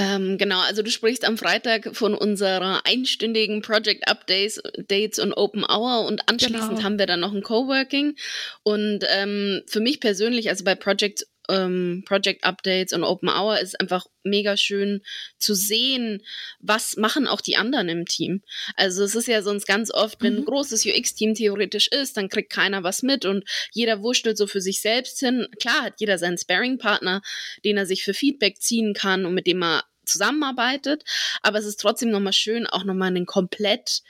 Ähm, 0.00 0.38
genau, 0.38 0.60
also 0.60 0.82
du 0.82 0.90
sprichst 0.90 1.24
am 1.24 1.36
Freitag 1.36 1.96
von 1.96 2.14
unserer 2.14 2.86
einstündigen 2.86 3.62
Project 3.62 4.08
Updates 4.08 4.62
Dates 4.86 5.18
und 5.18 5.32
Open 5.32 5.64
Hour 5.64 6.06
und 6.06 6.28
anschließend 6.28 6.70
genau. 6.70 6.82
haben 6.84 7.00
wir 7.00 7.06
dann 7.06 7.18
noch 7.18 7.34
ein 7.34 7.42
Coworking. 7.42 8.14
Und 8.62 9.00
ähm, 9.08 9.62
für 9.66 9.80
mich 9.80 9.98
persönlich, 9.98 10.50
also 10.50 10.62
bei 10.62 10.76
Project 10.76 11.26
ähm, 11.48 12.02
Project 12.06 12.44
Updates 12.44 12.92
und 12.92 13.04
Open 13.04 13.28
Hour 13.28 13.58
ist 13.60 13.80
einfach 13.80 14.06
mega 14.22 14.56
schön 14.56 15.02
zu 15.38 15.54
sehen, 15.54 16.22
was 16.60 16.96
machen 16.96 17.26
auch 17.26 17.40
die 17.40 17.56
anderen 17.56 17.88
im 17.88 18.04
Team. 18.04 18.42
Also 18.76 19.04
es 19.04 19.14
ist 19.14 19.28
ja 19.28 19.42
sonst 19.42 19.66
ganz 19.66 19.92
oft, 19.92 20.22
wenn 20.22 20.34
mhm. 20.34 20.40
ein 20.40 20.44
großes 20.44 20.84
UX-Team 20.86 21.34
theoretisch 21.34 21.88
ist, 21.88 22.16
dann 22.16 22.28
kriegt 22.28 22.50
keiner 22.50 22.82
was 22.82 23.02
mit 23.02 23.24
und 23.24 23.44
jeder 23.72 24.02
wurschtelt 24.02 24.36
so 24.36 24.46
für 24.46 24.60
sich 24.60 24.80
selbst 24.80 25.20
hin. 25.20 25.48
Klar 25.60 25.82
hat 25.82 25.94
jeder 25.98 26.18
seinen 26.18 26.38
Sparring-Partner, 26.38 27.22
den 27.64 27.76
er 27.76 27.86
sich 27.86 28.04
für 28.04 28.14
Feedback 28.14 28.60
ziehen 28.60 28.94
kann 28.94 29.24
und 29.24 29.34
mit 29.34 29.46
dem 29.46 29.62
er 29.62 29.84
zusammenarbeitet, 30.04 31.04
aber 31.42 31.58
es 31.58 31.66
ist 31.66 31.80
trotzdem 31.80 32.10
nochmal 32.10 32.32
schön, 32.32 32.66
auch 32.66 32.84
nochmal 32.84 33.08
einen 33.08 33.26
komplett 33.26 34.02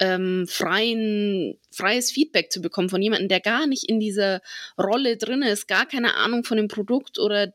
ähm, 0.00 0.46
freien, 0.48 1.58
freies 1.70 2.10
Feedback 2.10 2.50
zu 2.50 2.60
bekommen 2.60 2.88
von 2.88 3.02
jemandem, 3.02 3.28
der 3.28 3.40
gar 3.40 3.66
nicht 3.66 3.84
in 3.84 4.00
dieser 4.00 4.40
Rolle 4.78 5.16
drin 5.16 5.42
ist, 5.42 5.68
gar 5.68 5.86
keine 5.86 6.14
Ahnung 6.14 6.42
von 6.42 6.56
dem 6.56 6.68
Produkt 6.68 7.18
oder 7.18 7.52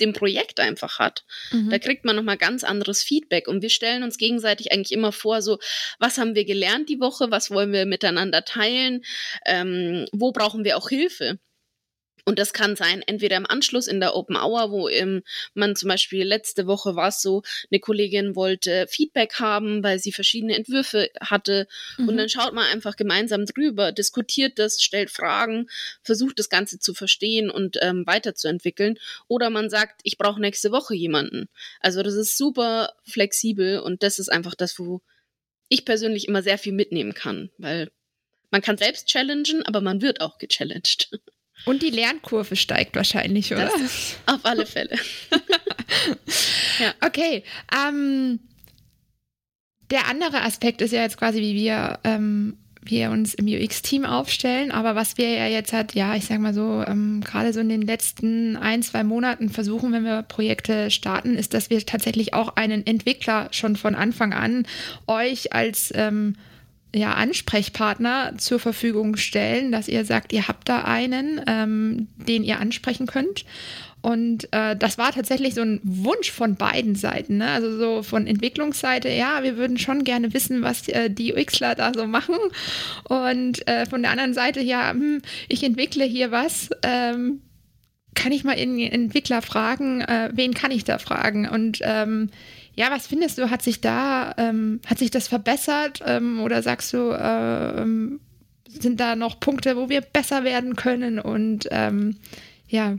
dem 0.00 0.12
Projekt 0.12 0.58
einfach 0.58 0.98
hat. 0.98 1.24
Mhm. 1.52 1.70
Da 1.70 1.78
kriegt 1.78 2.04
man 2.04 2.16
nochmal 2.16 2.36
ganz 2.36 2.64
anderes 2.64 3.02
Feedback 3.02 3.46
und 3.46 3.62
wir 3.62 3.70
stellen 3.70 4.02
uns 4.02 4.18
gegenseitig 4.18 4.72
eigentlich 4.72 4.92
immer 4.92 5.12
vor, 5.12 5.40
so, 5.40 5.58
was 5.98 6.18
haben 6.18 6.34
wir 6.34 6.44
gelernt 6.44 6.88
die 6.88 7.00
Woche, 7.00 7.30
was 7.30 7.50
wollen 7.50 7.72
wir 7.72 7.86
miteinander 7.86 8.44
teilen, 8.44 9.04
ähm, 9.46 10.06
wo 10.12 10.32
brauchen 10.32 10.64
wir 10.64 10.76
auch 10.76 10.88
Hilfe. 10.88 11.38
Und 12.24 12.38
das 12.38 12.54
kann 12.54 12.74
sein, 12.74 13.02
entweder 13.02 13.36
im 13.36 13.46
Anschluss 13.46 13.86
in 13.86 14.00
der 14.00 14.16
Open 14.16 14.36
Hour, 14.36 14.70
wo 14.70 14.88
ähm, 14.88 15.22
man 15.52 15.76
zum 15.76 15.90
Beispiel 15.90 16.24
letzte 16.24 16.66
Woche 16.66 16.96
war 16.96 17.08
es 17.08 17.20
so, 17.20 17.42
eine 17.70 17.80
Kollegin 17.80 18.34
wollte 18.34 18.86
Feedback 18.88 19.34
haben, 19.40 19.82
weil 19.82 19.98
sie 19.98 20.10
verschiedene 20.10 20.56
Entwürfe 20.56 21.10
hatte. 21.20 21.68
Mhm. 21.98 22.08
Und 22.08 22.16
dann 22.16 22.28
schaut 22.30 22.54
man 22.54 22.64
einfach 22.64 22.96
gemeinsam 22.96 23.44
drüber, 23.44 23.92
diskutiert 23.92 24.58
das, 24.58 24.82
stellt 24.82 25.10
Fragen, 25.10 25.68
versucht 26.02 26.38
das 26.38 26.48
Ganze 26.48 26.78
zu 26.78 26.94
verstehen 26.94 27.50
und 27.50 27.76
ähm, 27.82 28.06
weiterzuentwickeln. 28.06 28.98
Oder 29.28 29.50
man 29.50 29.68
sagt, 29.68 30.00
ich 30.02 30.16
brauche 30.16 30.40
nächste 30.40 30.72
Woche 30.72 30.94
jemanden. 30.94 31.48
Also 31.80 32.02
das 32.02 32.14
ist 32.14 32.38
super 32.38 32.94
flexibel 33.04 33.80
und 33.80 34.02
das 34.02 34.18
ist 34.18 34.30
einfach 34.30 34.54
das, 34.54 34.78
wo 34.78 35.02
ich 35.68 35.84
persönlich 35.84 36.26
immer 36.28 36.42
sehr 36.42 36.56
viel 36.58 36.72
mitnehmen 36.72 37.12
kann, 37.12 37.50
weil 37.58 37.90
man 38.50 38.62
kann 38.62 38.78
selbst 38.78 39.08
challengen, 39.08 39.62
aber 39.64 39.80
man 39.80 40.00
wird 40.00 40.20
auch 40.20 40.38
gechallenged. 40.38 41.10
Und 41.66 41.82
die 41.82 41.90
Lernkurve 41.90 42.56
steigt 42.56 42.96
wahrscheinlich, 42.96 43.52
oder? 43.52 43.70
Auf 44.26 44.40
alle 44.44 44.66
Fälle. 44.66 44.96
ja. 46.78 46.94
Okay. 47.00 47.44
Ähm, 47.74 48.40
der 49.90 50.08
andere 50.08 50.42
Aspekt 50.42 50.82
ist 50.82 50.92
ja 50.92 51.02
jetzt 51.02 51.16
quasi, 51.16 51.40
wie 51.40 51.54
wir 51.54 51.98
ähm, 52.04 52.58
wir 52.84 53.10
uns 53.10 53.34
im 53.34 53.46
UX-Team 53.46 54.04
aufstellen. 54.04 54.70
Aber 54.70 54.94
was 54.94 55.16
wir 55.16 55.30
ja 55.30 55.46
jetzt 55.46 55.72
halt, 55.72 55.94
ja, 55.94 56.14
ich 56.14 56.26
sag 56.26 56.38
mal 56.38 56.54
so, 56.54 56.84
ähm, 56.86 57.22
gerade 57.24 57.52
so 57.52 57.60
in 57.60 57.68
den 57.68 57.82
letzten 57.82 58.56
ein, 58.56 58.82
zwei 58.82 59.04
Monaten 59.04 59.48
versuchen, 59.48 59.92
wenn 59.92 60.04
wir 60.04 60.22
Projekte 60.22 60.90
starten, 60.90 61.36
ist, 61.36 61.54
dass 61.54 61.70
wir 61.70 61.84
tatsächlich 61.84 62.34
auch 62.34 62.56
einen 62.56 62.86
Entwickler 62.86 63.48
schon 63.52 63.76
von 63.76 63.94
Anfang 63.94 64.32
an 64.32 64.66
euch 65.06 65.52
als 65.52 65.92
ähm, 65.94 66.36
ja, 66.94 67.14
Ansprechpartner 67.14 68.34
zur 68.38 68.60
Verfügung 68.60 69.16
stellen, 69.16 69.72
dass 69.72 69.88
ihr 69.88 70.04
sagt, 70.04 70.32
ihr 70.32 70.48
habt 70.48 70.68
da 70.68 70.84
einen, 70.84 71.40
ähm, 71.46 72.08
den 72.16 72.44
ihr 72.44 72.60
ansprechen 72.60 73.06
könnt. 73.06 73.44
Und 74.00 74.52
äh, 74.52 74.76
das 74.76 74.98
war 74.98 75.12
tatsächlich 75.12 75.54
so 75.54 75.62
ein 75.62 75.80
Wunsch 75.82 76.30
von 76.30 76.56
beiden 76.56 76.94
Seiten. 76.94 77.38
Ne? 77.38 77.48
Also 77.48 77.78
so 77.78 78.02
von 78.02 78.26
Entwicklungsseite, 78.26 79.08
ja, 79.08 79.42
wir 79.42 79.56
würden 79.56 79.78
schon 79.78 80.04
gerne 80.04 80.34
wissen, 80.34 80.60
was 80.60 80.86
äh, 80.88 81.08
die 81.08 81.32
UXler 81.32 81.74
da 81.74 81.92
so 81.94 82.06
machen. 82.06 82.36
Und 83.04 83.66
äh, 83.66 83.86
von 83.86 84.02
der 84.02 84.10
anderen 84.10 84.34
Seite, 84.34 84.60
ja, 84.60 84.90
hm, 84.90 85.22
ich 85.48 85.64
entwickle 85.64 86.04
hier 86.04 86.30
was. 86.30 86.68
Ähm, 86.82 87.40
kann 88.14 88.30
ich 88.30 88.44
mal 88.44 88.56
den 88.56 88.78
Entwickler 88.78 89.42
fragen, 89.42 90.02
äh, 90.02 90.30
wen 90.32 90.54
kann 90.54 90.70
ich 90.70 90.84
da 90.84 90.98
fragen? 90.98 91.48
Und 91.48 91.80
ähm, 91.82 92.30
ja, 92.76 92.90
was 92.90 93.06
findest 93.06 93.38
du, 93.38 93.50
hat 93.50 93.62
sich 93.62 93.80
da, 93.80 94.34
ähm, 94.36 94.80
hat 94.86 94.98
sich 94.98 95.10
das 95.10 95.28
verbessert? 95.28 96.00
Ähm, 96.04 96.40
oder 96.40 96.62
sagst 96.62 96.92
du, 96.92 97.10
äh, 97.10 97.82
ähm, 97.82 98.20
sind 98.68 98.98
da 98.98 99.14
noch 99.16 99.38
Punkte, 99.38 99.76
wo 99.76 99.88
wir 99.88 100.00
besser 100.00 100.44
werden 100.44 100.74
können? 100.74 101.18
Und 101.18 101.68
ähm, 101.70 102.16
ja, 102.68 102.96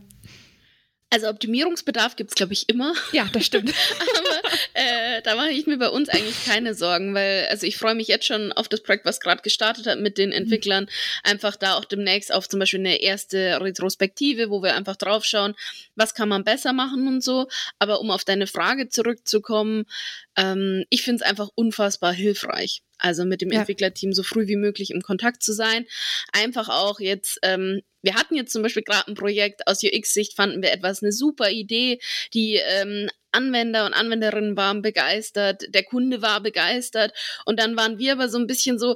also 1.15 1.29
Optimierungsbedarf 1.29 2.17
gibt 2.17 2.31
es, 2.31 2.35
glaube 2.35 2.51
ich, 2.51 2.67
immer. 2.67 2.93
Ja, 3.13 3.25
das 3.31 3.45
stimmt. 3.45 3.69
Aber 4.17 4.53
äh, 4.73 5.21
da 5.21 5.35
mache 5.35 5.51
ich 5.51 5.65
mir 5.65 5.77
bei 5.77 5.87
uns 5.87 6.09
eigentlich 6.09 6.43
keine 6.45 6.75
Sorgen, 6.75 7.13
weil 7.13 7.47
also 7.49 7.65
ich 7.65 7.77
freue 7.77 7.95
mich 7.95 8.09
jetzt 8.09 8.25
schon 8.25 8.51
auf 8.51 8.67
das 8.67 8.83
Projekt, 8.83 9.05
was 9.05 9.21
gerade 9.21 9.41
gestartet 9.41 9.87
hat 9.87 10.01
mit 10.01 10.17
den 10.17 10.31
mhm. 10.31 10.35
Entwicklern. 10.35 10.87
Einfach 11.23 11.55
da 11.55 11.75
auch 11.75 11.85
demnächst 11.85 12.33
auf 12.33 12.49
zum 12.49 12.59
Beispiel 12.59 12.81
eine 12.81 13.01
erste 13.01 13.61
Retrospektive, 13.61 14.49
wo 14.49 14.61
wir 14.61 14.75
einfach 14.75 14.97
draufschauen, 14.97 15.55
was 15.95 16.15
kann 16.15 16.27
man 16.27 16.43
besser 16.43 16.73
machen 16.73 17.07
und 17.07 17.23
so. 17.23 17.47
Aber 17.79 18.01
um 18.01 18.11
auf 18.11 18.25
deine 18.25 18.45
Frage 18.45 18.89
zurückzukommen, 18.89 19.85
ähm, 20.35 20.83
ich 20.89 21.03
finde 21.03 21.23
es 21.23 21.29
einfach 21.29 21.47
unfassbar 21.55 22.11
hilfreich. 22.11 22.81
Also 22.97 23.25
mit 23.25 23.41
dem 23.41 23.51
ja. 23.51 23.59
Entwicklerteam 23.59 24.13
so 24.13 24.23
früh 24.23 24.47
wie 24.47 24.55
möglich 24.55 24.91
im 24.91 25.01
Kontakt 25.01 25.43
zu 25.43 25.53
sein. 25.53 25.85
Einfach 26.31 26.69
auch 26.69 26.99
jetzt, 26.99 27.39
ähm, 27.43 27.81
wir 28.01 28.15
hatten 28.15 28.35
jetzt 28.35 28.53
zum 28.53 28.61
Beispiel 28.61 28.83
gerade 28.83 29.07
ein 29.07 29.15
Projekt 29.15 29.67
aus 29.67 29.83
UX-Sicht, 29.83 30.35
fanden 30.35 30.61
wir 30.61 30.71
etwas 30.71 31.01
eine 31.01 31.11
super 31.11 31.49
Idee. 31.49 31.99
Die 32.33 32.55
ähm, 32.55 33.09
Anwender 33.31 33.85
und 33.85 33.93
Anwenderinnen 33.93 34.55
waren 34.55 34.81
begeistert, 34.81 35.63
der 35.69 35.83
Kunde 35.83 36.21
war 36.21 36.41
begeistert 36.41 37.13
und 37.45 37.59
dann 37.59 37.75
waren 37.75 37.97
wir 37.97 38.13
aber 38.13 38.29
so 38.29 38.37
ein 38.37 38.47
bisschen 38.47 38.79
so, 38.79 38.95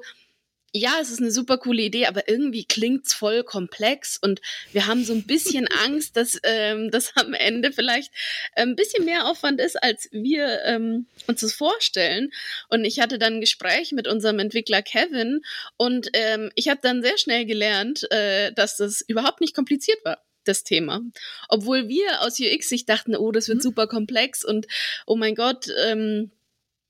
ja, 0.73 0.97
es 1.01 1.09
ist 1.09 1.19
eine 1.19 1.31
super 1.31 1.57
coole 1.57 1.81
Idee, 1.81 2.05
aber 2.05 2.27
irgendwie 2.27 2.65
klingt's 2.65 3.13
voll 3.13 3.43
komplex 3.43 4.17
und 4.17 4.41
wir 4.71 4.87
haben 4.87 5.03
so 5.03 5.13
ein 5.13 5.23
bisschen 5.23 5.67
Angst, 5.85 6.15
dass 6.17 6.39
ähm, 6.43 6.91
das 6.91 7.13
am 7.15 7.33
Ende 7.33 7.71
vielleicht 7.71 8.11
ein 8.55 8.75
bisschen 8.75 9.05
mehr 9.05 9.27
Aufwand 9.27 9.59
ist, 9.59 9.81
als 9.81 10.09
wir 10.11 10.63
ähm, 10.65 11.07
uns 11.27 11.41
das 11.41 11.53
vorstellen. 11.53 12.31
Und 12.69 12.85
ich 12.85 12.99
hatte 12.99 13.19
dann 13.19 13.35
ein 13.35 13.41
Gespräch 13.41 13.91
mit 13.91 14.07
unserem 14.07 14.39
Entwickler 14.39 14.81
Kevin 14.81 15.41
und 15.77 16.09
ähm, 16.13 16.51
ich 16.55 16.69
habe 16.69 16.79
dann 16.81 17.01
sehr 17.01 17.17
schnell 17.17 17.45
gelernt, 17.45 18.09
äh, 18.11 18.51
dass 18.53 18.77
das 18.77 19.01
überhaupt 19.01 19.41
nicht 19.41 19.55
kompliziert 19.55 19.99
war 20.03 20.21
das 20.45 20.63
Thema. 20.63 21.01
Obwohl 21.47 21.87
wir 21.87 22.21
aus 22.21 22.39
UX 22.39 22.69
sich 22.69 22.85
dachten, 22.85 23.15
oh, 23.15 23.31
das 23.31 23.47
wird 23.47 23.59
mhm. 23.59 23.63
super 23.63 23.87
komplex 23.87 24.43
und 24.43 24.67
oh 25.05 25.15
mein 25.15 25.35
Gott, 25.35 25.67
ähm, 25.85 26.31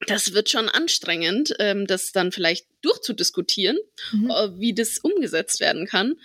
das 0.08 0.34
wird 0.34 0.50
schon 0.50 0.70
anstrengend, 0.70 1.54
ähm, 1.60 1.86
das 1.86 2.12
dann 2.12 2.32
vielleicht 2.32 2.68
durchzudiskutieren, 2.82 3.78
mhm. 4.12 4.32
äh, 4.32 4.60
wie 4.60 4.74
das 4.74 5.00
umgesetzt 5.00 5.60
werden 5.60 5.86
kann. 5.86 6.16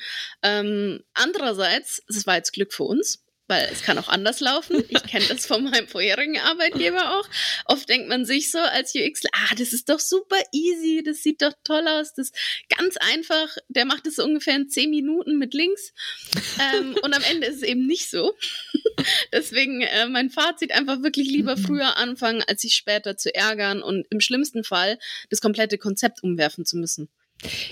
Ähm, 0.43 1.03
andererseits, 1.13 2.03
es 2.09 2.27
war 2.27 2.37
jetzt 2.37 2.53
Glück 2.53 2.73
für 2.73 2.85
uns, 2.85 3.24
weil 3.47 3.69
es 3.71 3.83
kann 3.83 3.99
auch 3.99 4.09
anders 4.09 4.41
laufen. 4.41 4.83
Ich 4.89 5.03
kenne 5.05 5.27
das 5.29 5.47
von 5.47 5.65
meinem 5.65 5.87
vorherigen 5.87 6.39
Arbeitgeber 6.39 7.19
auch. 7.19 7.29
Oft 7.67 7.89
denkt 7.89 8.09
man 8.09 8.25
sich 8.25 8.51
so 8.51 8.59
als 8.59 8.95
UX, 8.95 9.23
ah, 9.33 9.55
das 9.59 9.73
ist 9.73 9.89
doch 9.89 10.01
super 10.01 10.39
easy, 10.53 11.03
das 11.05 11.23
sieht 11.23 11.43
doch 11.43 11.53
toll 11.63 11.87
aus, 11.87 12.15
das 12.15 12.31
ist 12.31 12.37
ganz 12.77 12.97
einfach. 12.97 13.57
Der 13.69 13.85
macht 13.85 14.07
es 14.07 14.17
so 14.17 14.25
ungefähr 14.25 14.57
in 14.57 14.69
zehn 14.69 14.91
Minuten 14.91 15.39
mit 15.39 15.53
links. 15.55 15.93
Ähm, 16.59 16.97
und 17.03 17.15
am 17.15 17.23
Ende 17.23 17.47
ist 17.47 17.57
es 17.57 17.63
eben 17.63 17.87
nicht 17.87 18.11
so. 18.11 18.35
Deswegen 19.33 19.83
äh, 19.83 20.07
mein 20.07 20.31
Fazit 20.31 20.73
einfach 20.73 21.03
wirklich 21.03 21.29
lieber 21.29 21.57
früher 21.57 21.97
anfangen, 21.97 22.43
als 22.47 22.63
sich 22.63 22.75
später 22.75 23.17
zu 23.17 23.35
ärgern 23.35 23.83
und 23.83 24.07
im 24.11 24.21
schlimmsten 24.21 24.65
Fall 24.65 24.99
das 25.31 25.41
komplette 25.41 25.79
Konzept 25.79 26.23
umwerfen 26.23 26.65
zu 26.65 26.77
müssen. 26.77 27.09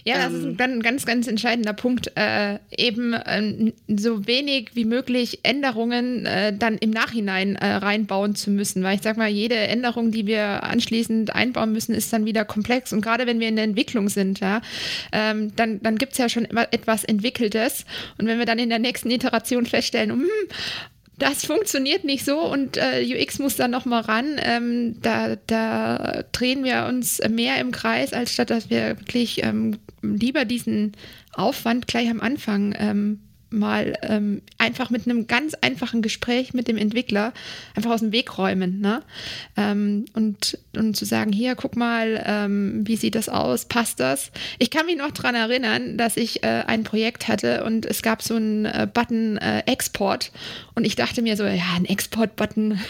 Ja, 0.05 0.17
das 0.17 0.33
ist 0.33 0.45
ähm. 0.45 0.57
ein 0.59 0.83
ganz, 0.83 1.07
ganz 1.07 1.26
entscheidender 1.26 1.73
Punkt. 1.73 2.12
Äh, 2.17 2.59
eben 2.76 3.12
äh, 3.12 3.73
so 3.88 4.26
wenig 4.26 4.71
wie 4.75 4.85
möglich 4.85 5.41
Änderungen 5.43 6.26
äh, 6.26 6.57
dann 6.57 6.79
im 6.79 6.91
Nachhinein 6.91 7.57
äh, 7.57 7.67
reinbauen 7.67 8.35
zu 8.35 8.50
müssen. 8.50 8.83
Weil 8.83 8.97
ich 8.97 9.02
sag 9.02 9.17
mal, 9.17 9.29
jede 9.29 9.57
Änderung, 9.57 10.11
die 10.11 10.26
wir 10.26 10.62
anschließend 10.62 11.35
einbauen 11.35 11.73
müssen, 11.73 11.95
ist 11.95 12.12
dann 12.12 12.25
wieder 12.25 12.45
komplex. 12.45 12.93
Und 12.93 13.00
gerade 13.00 13.26
wenn 13.26 13.41
wir 13.41 13.49
in 13.49 13.57
der 13.57 13.64
Entwicklung 13.64 14.09
sind, 14.09 14.41
ja, 14.41 14.61
ähm, 15.12 15.55
dann, 15.57 15.81
dann 15.83 15.97
gibt 15.97 16.12
es 16.12 16.19
ja 16.19 16.29
schon 16.29 16.45
etwas 16.45 17.05
Entwickeltes. 17.05 17.85
Und 18.19 18.26
wenn 18.26 18.38
wir 18.38 18.47
dann 18.47 18.59
in 18.59 18.69
der 18.69 18.79
nächsten 18.79 19.11
Iteration 19.11 19.67
feststellen, 19.67 20.11
hm, 20.11 20.29
das 21.23 21.47
funktioniert 21.47 22.02
nicht 22.02 22.25
so 22.25 22.41
und 22.41 22.76
äh, 22.76 23.05
UX 23.05 23.38
muss 23.38 23.55
da 23.55 23.69
noch 23.69 23.85
mal 23.85 24.00
ran. 24.00 24.41
Ähm, 24.43 25.00
da, 25.00 25.37
da 25.47 26.25
drehen 26.33 26.64
wir 26.64 26.87
uns 26.88 27.21
mehr 27.31 27.59
im 27.59 27.71
Kreis, 27.71 28.12
als 28.12 28.33
statt 28.33 28.50
dass 28.50 28.71
wir 28.71 28.99
wirklich 28.99 29.45
ähm, 29.45 29.79
lieber 30.02 30.45
diesen 30.45 30.93
Aufwand 31.33 31.87
gleich 31.87 32.11
am 32.11 32.21
Anfang 32.21 32.75
ähm, 32.76 33.21
mal 33.53 33.95
ähm, 34.03 34.43
einfach 34.59 34.91
mit 34.91 35.07
einem 35.07 35.27
ganz 35.27 35.55
einfachen 35.55 36.03
Gespräch 36.03 36.55
mit 36.55 36.69
dem 36.69 36.77
Entwickler 36.77 37.33
einfach 37.75 37.91
aus 37.91 38.01
dem 38.01 38.13
Weg 38.13 38.39
räumen. 38.39 38.81
Ne? 38.81 39.03
Ähm, 39.57 40.07
und, 40.15 40.59
und 40.77 40.97
zu 40.97 41.05
sagen, 41.05 41.33
hier, 41.33 41.55
guck 41.55 41.77
mal, 41.77 42.23
ähm, 42.27 42.87
wie 42.87 42.97
sieht 42.97 43.15
das 43.15 43.29
aus, 43.29 43.67
passt 43.67 44.01
das? 44.01 44.33
Ich 44.59 44.71
kann 44.71 44.87
mich 44.87 44.97
noch 44.97 45.11
daran 45.11 45.35
erinnern, 45.35 45.99
dass 45.99 46.17
ich 46.17 46.43
äh, 46.43 46.65
ein 46.67 46.85
Projekt 46.85 47.29
hatte 47.29 47.65
und 47.65 47.87
es 47.87 48.03
gab 48.03 48.23
so 48.23 48.35
einen 48.35 48.65
äh, 48.65 48.89
Button 48.93 49.37
äh, 49.39 49.61
Export 49.67 50.33
und 50.75 50.85
ich 50.85 50.97
dachte 50.97 51.23
mir 51.23 51.37
so, 51.37 51.45
ja, 51.45 51.75
ein 51.77 51.85
Export-Button, 51.85 52.81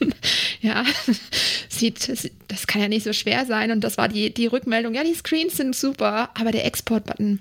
ja, 0.60 0.84
sieht, 1.68 2.08
das 2.48 2.66
kann 2.66 2.82
ja 2.82 2.88
nicht 2.88 3.04
so 3.04 3.12
schwer 3.12 3.44
sein 3.46 3.70
und 3.70 3.82
das 3.82 3.98
war 3.98 4.08
die, 4.08 4.32
die 4.32 4.46
Rückmeldung, 4.46 4.94
ja, 4.94 5.04
die 5.04 5.14
Screens 5.14 5.56
sind 5.56 5.76
super, 5.76 6.30
aber 6.34 6.52
der 6.52 6.64
Export-Button, 6.64 7.40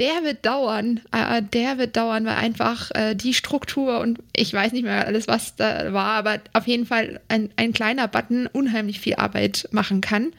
der 0.00 0.24
wird 0.24 0.44
dauern. 0.44 1.00
Äh, 1.12 1.42
der 1.42 1.78
wird 1.78 1.96
dauern, 1.96 2.24
weil 2.24 2.36
einfach 2.36 2.90
äh, 2.94 3.14
die 3.14 3.34
Struktur 3.34 4.00
und 4.00 4.18
ich 4.34 4.52
weiß 4.52 4.72
nicht 4.72 4.82
mehr 4.84 5.06
alles, 5.06 5.28
was 5.28 5.54
da 5.54 5.92
war, 5.92 6.14
aber 6.14 6.40
auf 6.54 6.66
jeden 6.66 6.86
Fall 6.86 7.20
ein, 7.28 7.50
ein 7.56 7.72
kleiner 7.72 8.08
Button 8.08 8.48
unheimlich 8.48 8.98
viel 8.98 9.14
Arbeit 9.16 9.68
machen 9.70 10.00
kann. 10.00 10.32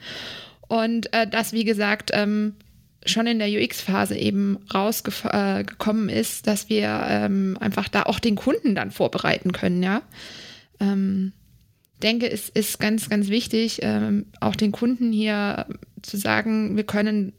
Und 0.68 1.14
äh, 1.14 1.28
das, 1.28 1.54
wie 1.54 1.64
gesagt, 1.64 2.10
ähm, 2.14 2.56
schon 3.06 3.28
in 3.28 3.40
der 3.40 3.50
UX-Phase 3.50 4.18
eben 4.18 4.58
rausgekommen 4.74 6.10
äh, 6.10 6.20
ist, 6.20 6.48
dass 6.48 6.70
wir 6.70 7.06
ähm, 7.08 7.58
einfach 7.60 7.88
da 7.88 8.04
auch 8.04 8.20
den 8.20 8.36
Kunden 8.36 8.76
dann 8.76 8.92
vorbereiten 8.92 9.52
können, 9.52 9.84
ja. 9.84 10.02
Ähm, 10.80 11.34
denke, 12.02 12.32
es 12.32 12.50
ist 12.50 12.80
ganz, 12.80 13.10
ganz 13.10 13.30
wichtig, 13.30 13.80
ähm, 13.84 14.26
auch 14.40 14.56
den 14.56 14.72
Kunden 14.72 15.12
hier 15.12 15.68
zu 16.02 16.18
sagen, 16.18 16.76
wir 16.76 16.84
können 16.84 17.34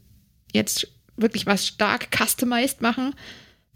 jetzt 0.53 0.87
wirklich 1.17 1.45
was 1.45 1.67
stark 1.67 2.07
customized 2.15 2.81
machen. 2.81 3.13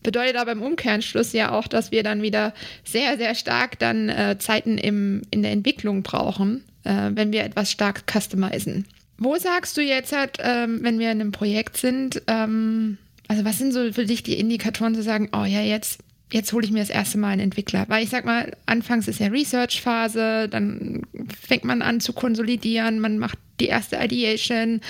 Bedeutet 0.03 0.37
aber 0.37 0.51
im 0.51 0.61
Umkehrschluss 0.61 1.33
ja 1.33 1.51
auch, 1.51 1.67
dass 1.67 1.91
wir 1.91 2.03
dann 2.03 2.21
wieder 2.21 2.53
sehr, 2.83 3.17
sehr 3.17 3.35
stark 3.35 3.79
dann 3.79 4.09
äh, 4.09 4.37
Zeiten 4.39 4.77
im, 4.77 5.23
in 5.31 5.41
der 5.41 5.51
Entwicklung 5.51 6.03
brauchen, 6.03 6.63
äh, 6.83 7.11
wenn 7.13 7.31
wir 7.31 7.43
etwas 7.43 7.71
stark 7.71 8.03
customizen. 8.09 8.85
Wo 9.17 9.35
sagst 9.37 9.75
du 9.77 9.81
jetzt 9.81 10.15
halt, 10.15 10.37
ähm, 10.39 10.79
wenn 10.83 10.99
wir 10.99 11.11
in 11.11 11.19
einem 11.19 11.31
Projekt 11.31 11.77
sind, 11.77 12.21
ähm, 12.27 12.97
also 13.27 13.43
was 13.43 13.57
sind 13.57 13.73
so 13.73 13.91
für 13.91 14.05
dich 14.05 14.23
die 14.23 14.39
Indikatoren 14.39 14.95
zu 14.95 15.01
sagen, 15.01 15.29
oh 15.33 15.43
ja, 15.43 15.61
jetzt, 15.61 15.99
jetzt 16.31 16.53
hole 16.53 16.65
ich 16.65 16.71
mir 16.71 16.79
das 16.79 16.89
erste 16.91 17.17
Mal 17.17 17.29
einen 17.29 17.41
Entwickler? 17.41 17.85
Weil 17.87 18.03
ich 18.03 18.09
sag 18.09 18.25
mal, 18.25 18.55
anfangs 18.67 19.07
ist 19.07 19.19
ja 19.19 19.27
Research-Phase, 19.27 20.47
dann 20.49 21.01
fängt 21.41 21.65
man 21.65 21.81
an 21.81 21.99
zu 21.99 22.13
konsolidieren, 22.13 22.99
man 22.99 23.17
macht 23.17 23.39
die 23.59 23.67
erste 23.67 23.97
Ideation, 23.97 24.81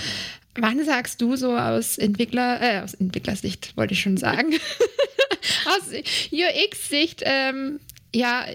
Wann 0.58 0.84
sagst 0.84 1.22
du 1.22 1.36
so 1.36 1.56
aus 1.56 1.98
Entwickler, 1.98 2.62
äh, 2.62 2.82
aus 2.82 2.94
Entwicklersicht, 2.94 3.76
wollte 3.78 3.94
ich 3.94 4.02
schon 4.02 4.18
sagen, 4.18 4.54
aus 5.66 5.94
UX-Sicht, 6.32 7.22
ähm, 7.24 7.80
ja, 8.14 8.46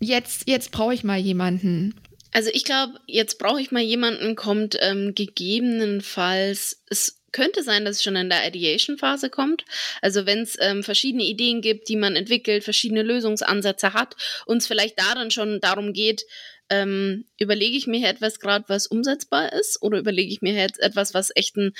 jetzt, 0.00 0.48
jetzt 0.48 0.72
brauche 0.72 0.94
ich 0.94 1.04
mal 1.04 1.18
jemanden. 1.18 1.94
Also 2.32 2.50
ich 2.52 2.64
glaube, 2.64 2.94
jetzt 3.06 3.38
brauche 3.38 3.60
ich 3.60 3.70
mal 3.70 3.82
jemanden, 3.82 4.36
kommt 4.36 4.76
ähm, 4.80 5.14
gegebenenfalls, 5.14 6.82
es 6.88 7.20
könnte 7.32 7.62
sein, 7.62 7.84
dass 7.84 7.96
es 7.96 8.02
schon 8.02 8.16
in 8.16 8.28
der 8.28 8.46
Ideation-Phase 8.46 9.30
kommt. 9.30 9.64
Also 10.02 10.26
wenn 10.26 10.40
es 10.40 10.56
ähm, 10.60 10.82
verschiedene 10.82 11.24
Ideen 11.24 11.60
gibt, 11.60 11.88
die 11.88 11.96
man 11.96 12.16
entwickelt, 12.16 12.64
verschiedene 12.64 13.02
Lösungsansätze 13.02 13.92
hat, 13.94 14.16
und 14.46 14.58
es 14.58 14.66
vielleicht 14.66 14.98
da 14.98 15.14
dann 15.14 15.30
schon 15.30 15.60
darum 15.60 15.92
geht, 15.92 16.24
ähm, 16.70 17.26
überlege 17.38 17.76
ich 17.76 17.86
mir 17.86 18.08
etwas 18.08 18.40
gerade, 18.40 18.64
was 18.68 18.86
umsetzbar 18.86 19.52
ist, 19.52 19.82
oder 19.82 19.98
überlege 19.98 20.32
ich 20.32 20.40
mir 20.40 20.54
jetzt 20.54 20.80
etwas, 20.80 21.12
was 21.12 21.30
echt 21.34 21.56
ein 21.56 21.72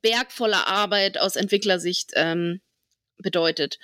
Berg 0.00 0.32
voller 0.32 0.68
Arbeit 0.68 1.18
aus 1.18 1.36
Entwicklersicht 1.36 2.12
ähm, 2.14 2.60
bedeutet. 3.18 3.78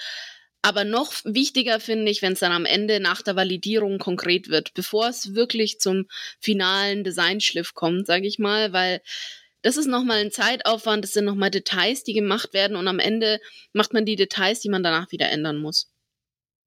Aber 0.63 0.85
noch 0.85 1.13
wichtiger 1.25 1.81
finde 1.81 2.11
ich, 2.11 2.23
wenn 2.23 2.33
es 2.33 2.41
dann 2.41 2.53
am 2.53 2.65
Ende 2.65 3.01
nach 3.01 3.23
der 3.23 3.37
Validierung 3.37 3.99
konkret 3.99 4.49
wird, 4.49 4.75
bevor 4.75 5.09
es 5.09 5.35
wirklich 5.35 5.79
zum 5.79 6.07
finalen 6.41 7.05
Designschliff 7.05 7.75
kommt, 7.75 8.07
sage 8.07 8.27
ich 8.27 8.39
mal, 8.39 8.73
weil 8.73 9.01
das 9.63 9.77
ist 9.77 9.87
nochmal 9.87 10.19
ein 10.19 10.31
Zeitaufwand, 10.31 11.05
das 11.05 11.13
sind 11.13 11.25
nochmal 11.25 11.51
Details, 11.51 12.05
die 12.05 12.13
gemacht 12.13 12.55
werden 12.55 12.77
und 12.77 12.89
am 12.89 12.99
Ende 12.99 13.41
macht 13.73 13.93
man 13.93 14.05
die 14.05 14.17
Details, 14.17 14.61
die 14.61 14.69
man 14.69 14.83
danach 14.83 15.11
wieder 15.11 15.31
ändern 15.31 15.59
muss. 15.59 15.91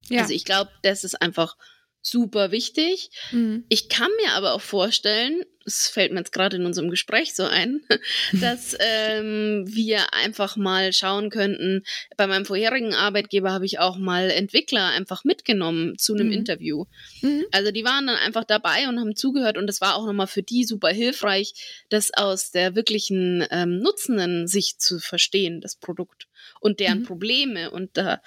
Ja. 0.08 0.22
Also 0.22 0.34
ich 0.34 0.44
glaube, 0.44 0.70
das 0.82 1.04
ist 1.04 1.20
einfach 1.20 1.56
super 2.02 2.50
wichtig. 2.50 3.10
Mhm. 3.30 3.64
Ich 3.68 3.88
kann 3.88 4.10
mir 4.22 4.32
aber 4.32 4.52
auch 4.52 4.60
vorstellen, 4.60 5.42
es 5.64 5.86
fällt 5.86 6.12
mir 6.12 6.18
jetzt 6.18 6.32
gerade 6.32 6.56
in 6.56 6.66
unserem 6.66 6.90
Gespräch 6.90 7.34
so 7.34 7.44
ein, 7.44 7.80
dass 8.32 8.76
ähm, 8.80 9.64
wir 9.66 10.12
einfach 10.12 10.56
mal 10.56 10.92
schauen 10.92 11.30
könnten. 11.30 11.84
Bei 12.16 12.26
meinem 12.26 12.44
vorherigen 12.44 12.94
Arbeitgeber 12.94 13.52
habe 13.52 13.66
ich 13.66 13.78
auch 13.78 13.96
mal 13.96 14.30
Entwickler 14.30 14.88
einfach 14.88 15.24
mitgenommen 15.24 15.96
zu 15.98 16.14
einem 16.14 16.28
mhm. 16.28 16.32
Interview. 16.32 16.86
Mhm. 17.20 17.44
Also 17.52 17.70
die 17.70 17.84
waren 17.84 18.08
dann 18.08 18.16
einfach 18.16 18.44
dabei 18.44 18.88
und 18.88 18.98
haben 18.98 19.14
zugehört 19.14 19.56
und 19.56 19.68
das 19.68 19.80
war 19.80 19.94
auch 19.94 20.06
nochmal 20.06 20.26
für 20.26 20.42
die 20.42 20.64
super 20.64 20.90
hilfreich, 20.90 21.84
das 21.88 22.12
aus 22.12 22.50
der 22.50 22.74
wirklichen 22.74 23.46
ähm, 23.50 23.78
nutzenden 23.78 24.48
Sicht 24.48 24.82
zu 24.82 24.98
verstehen, 24.98 25.60
das 25.60 25.76
Produkt 25.76 26.26
und 26.60 26.80
deren 26.80 27.00
mhm. 27.00 27.04
Probleme 27.04 27.70
und 27.70 27.96
da 27.96 28.20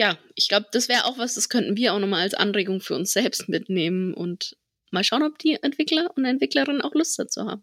ja, 0.00 0.16
ich 0.34 0.48
glaube, 0.48 0.64
das 0.72 0.88
wäre 0.88 1.04
auch 1.04 1.18
was, 1.18 1.34
das 1.34 1.50
könnten 1.50 1.76
wir 1.76 1.92
auch 1.92 1.98
nochmal 1.98 2.22
als 2.22 2.32
Anregung 2.32 2.80
für 2.80 2.94
uns 2.94 3.12
selbst 3.12 3.50
mitnehmen 3.50 4.14
und 4.14 4.56
mal 4.90 5.04
schauen, 5.04 5.22
ob 5.22 5.38
die 5.38 5.62
Entwickler 5.62 6.10
und 6.16 6.24
Entwicklerinnen 6.24 6.80
auch 6.80 6.94
Lust 6.94 7.18
dazu 7.18 7.44
haben. 7.44 7.62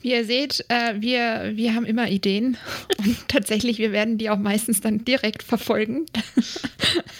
Wie 0.00 0.12
ihr 0.12 0.24
seht, 0.24 0.64
äh, 0.70 0.94
wir, 0.98 1.52
wir 1.56 1.74
haben 1.74 1.84
immer 1.84 2.08
Ideen 2.08 2.56
und 2.98 3.28
tatsächlich, 3.28 3.76
wir 3.76 3.92
werden 3.92 4.16
die 4.16 4.30
auch 4.30 4.38
meistens 4.38 4.80
dann 4.80 5.04
direkt 5.04 5.42
verfolgen, 5.42 6.06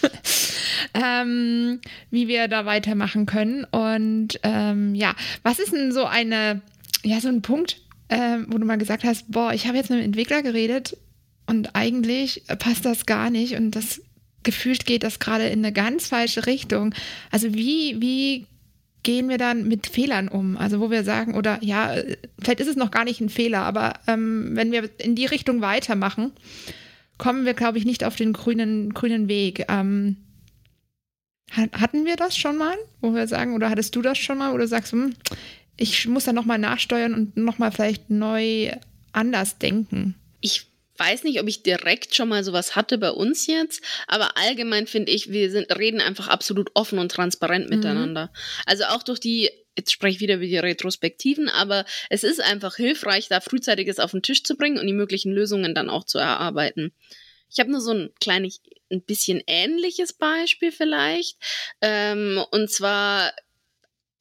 ähm, 0.94 1.82
wie 2.10 2.26
wir 2.26 2.48
da 2.48 2.64
weitermachen 2.64 3.26
können. 3.26 3.64
Und 3.64 4.40
ähm, 4.44 4.94
ja, 4.94 5.14
was 5.42 5.58
ist 5.58 5.74
denn 5.74 5.92
so 5.92 6.06
eine, 6.06 6.62
ja, 7.04 7.20
so 7.20 7.28
ein 7.28 7.42
Punkt, 7.42 7.82
äh, 8.08 8.38
wo 8.46 8.56
du 8.56 8.64
mal 8.64 8.78
gesagt 8.78 9.04
hast, 9.04 9.30
boah, 9.30 9.52
ich 9.52 9.66
habe 9.66 9.76
jetzt 9.76 9.90
mit 9.90 9.98
einem 9.98 10.06
Entwickler 10.06 10.42
geredet 10.42 10.96
und 11.44 11.74
eigentlich 11.74 12.44
passt 12.58 12.86
das 12.86 13.04
gar 13.04 13.28
nicht 13.28 13.54
und 13.54 13.72
das 13.72 14.00
gefühlt 14.48 14.86
geht 14.86 15.02
das 15.02 15.18
gerade 15.18 15.46
in 15.48 15.58
eine 15.58 15.74
ganz 15.74 16.06
falsche 16.06 16.46
Richtung. 16.46 16.94
Also 17.30 17.52
wie, 17.52 18.00
wie 18.00 18.46
gehen 19.02 19.28
wir 19.28 19.36
dann 19.36 19.68
mit 19.68 19.86
Fehlern 19.86 20.26
um? 20.28 20.56
Also 20.56 20.80
wo 20.80 20.90
wir 20.90 21.04
sagen, 21.04 21.34
oder 21.34 21.58
ja, 21.60 21.92
vielleicht 22.40 22.60
ist 22.60 22.68
es 22.68 22.76
noch 22.76 22.90
gar 22.90 23.04
nicht 23.04 23.20
ein 23.20 23.28
Fehler, 23.28 23.58
aber 23.58 24.00
ähm, 24.06 24.52
wenn 24.52 24.72
wir 24.72 24.88
in 25.00 25.14
die 25.14 25.26
Richtung 25.26 25.60
weitermachen, 25.60 26.32
kommen 27.18 27.44
wir, 27.44 27.52
glaube 27.52 27.76
ich, 27.76 27.84
nicht 27.84 28.04
auf 28.04 28.16
den 28.16 28.32
grünen, 28.32 28.94
grünen 28.94 29.28
Weg. 29.28 29.66
Ähm, 29.68 30.16
hatten 31.52 32.06
wir 32.06 32.16
das 32.16 32.34
schon 32.34 32.56
mal, 32.56 32.74
wo 33.02 33.14
wir 33.14 33.26
sagen, 33.28 33.54
oder 33.54 33.68
hattest 33.68 33.94
du 33.96 34.00
das 34.00 34.16
schon 34.16 34.38
mal, 34.38 34.54
wo 34.54 34.56
du 34.56 34.66
sagst, 34.66 34.92
hm, 34.92 35.12
ich 35.76 36.08
muss 36.08 36.24
da 36.24 36.32
nochmal 36.32 36.58
nachsteuern 36.58 37.12
und 37.12 37.36
nochmal 37.36 37.70
vielleicht 37.70 38.08
neu 38.08 38.72
anders 39.12 39.58
denken? 39.58 40.14
Ich 40.98 41.06
weiß 41.06 41.22
nicht, 41.22 41.40
ob 41.40 41.46
ich 41.46 41.62
direkt 41.62 42.16
schon 42.16 42.28
mal 42.28 42.42
sowas 42.42 42.74
hatte 42.74 42.98
bei 42.98 43.12
uns 43.12 43.46
jetzt, 43.46 43.84
aber 44.08 44.36
allgemein 44.36 44.88
finde 44.88 45.12
ich, 45.12 45.30
wir 45.30 45.48
sind, 45.48 45.70
reden 45.78 46.00
einfach 46.00 46.26
absolut 46.26 46.70
offen 46.74 46.98
und 46.98 47.12
transparent 47.12 47.70
mhm. 47.70 47.76
miteinander. 47.76 48.32
Also 48.66 48.84
auch 48.84 49.04
durch 49.04 49.20
die 49.20 49.48
jetzt 49.76 49.92
spreche 49.92 50.16
ich 50.16 50.20
wieder 50.20 50.34
über 50.34 50.46
die 50.46 50.58
Retrospektiven, 50.58 51.48
aber 51.48 51.84
es 52.10 52.24
ist 52.24 52.40
einfach 52.40 52.74
hilfreich, 52.74 53.28
da 53.28 53.40
frühzeitiges 53.40 54.00
auf 54.00 54.10
den 54.10 54.22
Tisch 54.22 54.42
zu 54.42 54.56
bringen 54.56 54.78
und 54.78 54.88
die 54.88 54.92
möglichen 54.92 55.32
Lösungen 55.32 55.72
dann 55.72 55.88
auch 55.88 56.02
zu 56.02 56.18
erarbeiten. 56.18 56.92
Ich 57.48 57.60
habe 57.60 57.70
nur 57.70 57.80
so 57.80 57.92
ein 57.92 58.10
kleines, 58.20 58.60
ein 58.90 59.02
bisschen 59.02 59.40
ähnliches 59.46 60.12
Beispiel 60.12 60.72
vielleicht. 60.72 61.36
Ähm, 61.80 62.44
und 62.50 62.72
zwar 62.72 63.32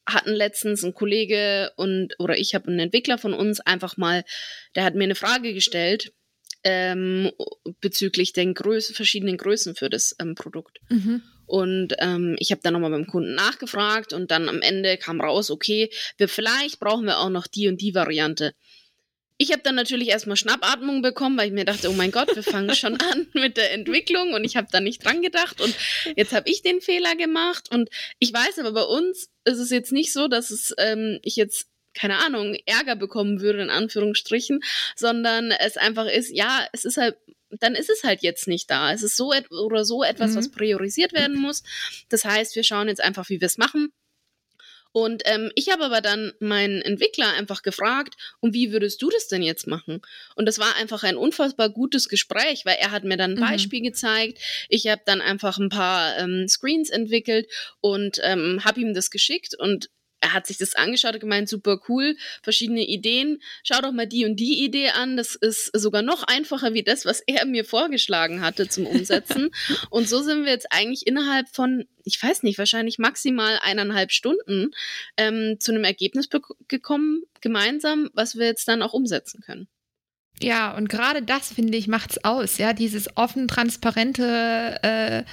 hatten 0.06 0.32
letztens 0.32 0.84
ein 0.84 0.94
Kollege 0.94 1.72
und 1.76 2.13
oder 2.20 2.38
ich 2.38 2.54
habe 2.54 2.68
einen 2.68 2.80
Entwickler 2.80 3.18
von 3.18 3.34
uns 3.34 3.60
einfach 3.60 3.98
mal, 3.98 4.24
der 4.76 4.84
hat 4.84 4.94
mir 4.94 5.06
eine 5.06 5.16
Frage 5.16 5.56
gestellt 5.56 6.13
ähm, 6.63 7.32
bezüglich 7.82 8.34
den 8.34 8.54
Größen, 8.54 8.96
verschiedenen 8.96 9.38
Größen 9.38 9.76
für 9.76 9.89
das 9.89 10.15
ähm, 10.20 10.36
Produkt. 10.36 10.80
Mhm. 10.89 11.22
Und 11.46 11.96
ähm, 12.00 12.36
ich 12.39 12.52
habe 12.52 12.62
dann 12.62 12.74
nochmal 12.74 12.91
beim 12.91 13.08
Kunden 13.08 13.34
nachgefragt 13.34 14.12
und 14.12 14.32
dann 14.32 14.50
am 14.50 14.62
Ende 14.62 14.98
kam 14.98 15.22
raus, 15.22 15.50
okay, 15.50 15.89
wir 16.17 16.28
vielleicht 16.28 16.80
brauchen 16.80 17.06
wir 17.06 17.20
auch 17.20 17.30
noch 17.30 17.48
die 17.48 17.70
und 17.70 17.82
die 17.82 17.96
Variante. 17.96 18.54
Ich 19.38 19.52
habe 19.52 19.62
dann 19.63 19.76
natürlich 19.76 20.10
erstmal 20.10 20.36
Schnappatmung 20.36 21.02
bekommen, 21.02 21.38
weil 21.38 21.48
ich 21.48 21.54
mir 21.54 21.63
dachte, 21.63 21.89
oh 21.89 21.93
mein 21.93 22.12
Gott, 22.12 22.36
wir 22.36 22.43
fangen 22.43 22.76
schon 22.76 23.00
an 23.12 23.28
mit 23.34 23.56
der 23.56 23.72
Entwicklung 23.72 24.34
und 24.34 24.43
ich 24.43 24.58
habe 24.58 24.67
da 24.72 24.80
nicht 24.80 25.06
dran 25.06 25.22
gedacht 25.22 25.62
und 25.62 25.74
jetzt 26.15 26.34
habe 26.34 26.50
ich 26.50 26.63
den 26.63 26.82
Fehler 26.82 27.15
gemacht 27.15 27.70
und 27.72 27.89
ich 28.20 28.34
weiß 28.34 28.60
aber 28.60 28.74
bei 28.74 28.84
uns 28.84 29.30
ist 29.46 29.60
es 29.60 29.70
jetzt 29.70 29.91
nicht 29.91 30.12
so, 30.12 30.28
dass 30.28 30.50
es 30.50 30.74
ähm, 30.78 31.20
ich 31.22 31.36
jetzt 31.38 31.67
keine 31.98 32.18
Ahnung, 32.24 32.56
Ärger 32.66 32.96
bekommen 32.96 33.42
würde, 33.42 33.62
in 33.62 33.70
Anführungsstrichen, 33.70 34.62
sondern 34.96 35.52
es 35.52 35.78
einfach 35.78 36.06
ist, 36.06 36.30
ja, 36.36 36.68
es 36.72 36.86
ist 36.86 36.98
halt 36.98 37.18
dann 37.50 37.76
ist 37.76 37.90
es 37.90 38.04
halt 38.04 38.24
jetzt 38.24 38.48
nicht 38.48 38.70
da. 38.70 38.92
Es 38.92 39.04
ist 39.04 39.16
so 39.16 39.32
oder 39.50 39.86
so 39.86 40.04
etwas, 40.04 40.32
mhm. 40.32 40.36
was 40.36 40.52
priorisiert 40.52 41.14
werden 41.14 41.40
muss. 41.40 41.64
Das 42.10 42.26
heißt, 42.26 42.56
wir 42.56 42.64
schauen 42.64 42.90
jetzt 42.90 43.02
einfach, 43.02 43.30
wie 43.30 43.40
wir 43.40 43.46
es 43.46 43.58
machen. 43.58 43.94
Und 44.92 45.22
ähm, 45.26 45.52
ich 45.54 45.70
habe 45.72 45.86
aber 45.86 46.02
dann 46.02 46.34
meinen 46.40 46.82
Entwickler 46.82 47.32
einfach 47.34 47.62
gefragt, 47.62 48.16
und 48.40 48.54
wie 48.54 48.72
würdest 48.72 49.02
du 49.02 49.10
das 49.10 49.28
denn 49.28 49.44
jetzt 49.44 49.68
machen? 49.68 50.02
Und 50.36 50.48
das 50.48 50.60
war 50.60 50.76
einfach 50.76 51.04
ein 51.04 51.18
unfassbar 51.18 51.70
gutes 51.70 52.10
Gespräch, 52.10 52.66
weil 52.66 52.78
er 52.80 52.92
hat 52.92 53.04
mir 53.04 53.18
dann 53.18 53.34
ein 53.34 53.38
mhm. 53.38 53.42
Beispiel 53.42 53.82
gezeigt. 53.82 54.40
Ich 54.70 54.88
habe 54.88 55.02
dann 55.06 55.22
einfach 55.22 55.60
ein 55.60 55.70
paar 55.70 56.18
ähm, 56.18 56.48
Screens 56.48 56.90
entwickelt 56.90 57.48
und 57.80 58.20
ähm, 58.24 58.62
habe 58.64 58.82
ihm 58.82 58.94
das 58.94 59.12
geschickt 59.12 59.56
und 59.58 59.90
er 60.20 60.34
hat 60.34 60.48
sich 60.48 60.58
das 60.58 60.76
angeschaut 60.76 61.14
und 61.14 61.20
gemeint, 61.20 61.50
super 61.50 61.80
cool, 61.88 62.16
verschiedene 62.42 62.86
Ideen. 62.86 63.42
Schau 63.64 63.82
doch 63.82 63.92
mal 63.92 64.08
die 64.08 64.26
und 64.26 64.38
die 64.38 64.64
Idee 64.64 64.90
an. 64.90 65.18
Das 65.18 65.36
ist 65.36 65.72
sogar 65.78 66.02
noch 66.02 66.24
einfacher 66.24 66.74
wie 66.74 66.84
das, 66.84 67.06
was 67.06 67.22
er 67.22 67.46
mir 67.46 67.66
vorgeschlagen 67.66 68.42
hatte 68.42 68.68
zum 68.68 68.88
Umsetzen. 68.88 69.50
und 69.90 70.10
so 70.10 70.22
sind 70.22 70.46
wir 70.46 70.52
jetzt 70.52 70.72
eigentlich 70.72 71.06
innerhalb 71.06 71.50
von, 71.50 71.86
ich 72.04 72.22
weiß 72.22 72.44
nicht, 72.44 72.58
wahrscheinlich 72.58 72.98
maximal 72.98 73.60
eineinhalb 73.62 74.12
Stunden 74.12 74.72
ähm, 75.18 75.58
zu 75.60 75.72
einem 75.72 75.84
Ergebnis 75.84 76.30
gekommen, 76.68 77.24
gemeinsam, 77.42 78.10
was 78.14 78.38
wir 78.38 78.48
jetzt 78.48 78.68
dann 78.68 78.82
auch 78.82 78.94
umsetzen 78.94 79.42
können. 79.42 79.68
Ja, 80.41 80.78
und 80.78 80.88
gerade 80.88 81.23
das, 81.23 81.52
finde 81.52 81.78
ich, 81.78 81.88
macht's 81.88 82.23
aus, 82.23 82.60
ja, 82.60 82.73
dieses 82.73 83.17
offen, 83.17 83.47
transparente 83.47 84.80
äh, 84.84 85.23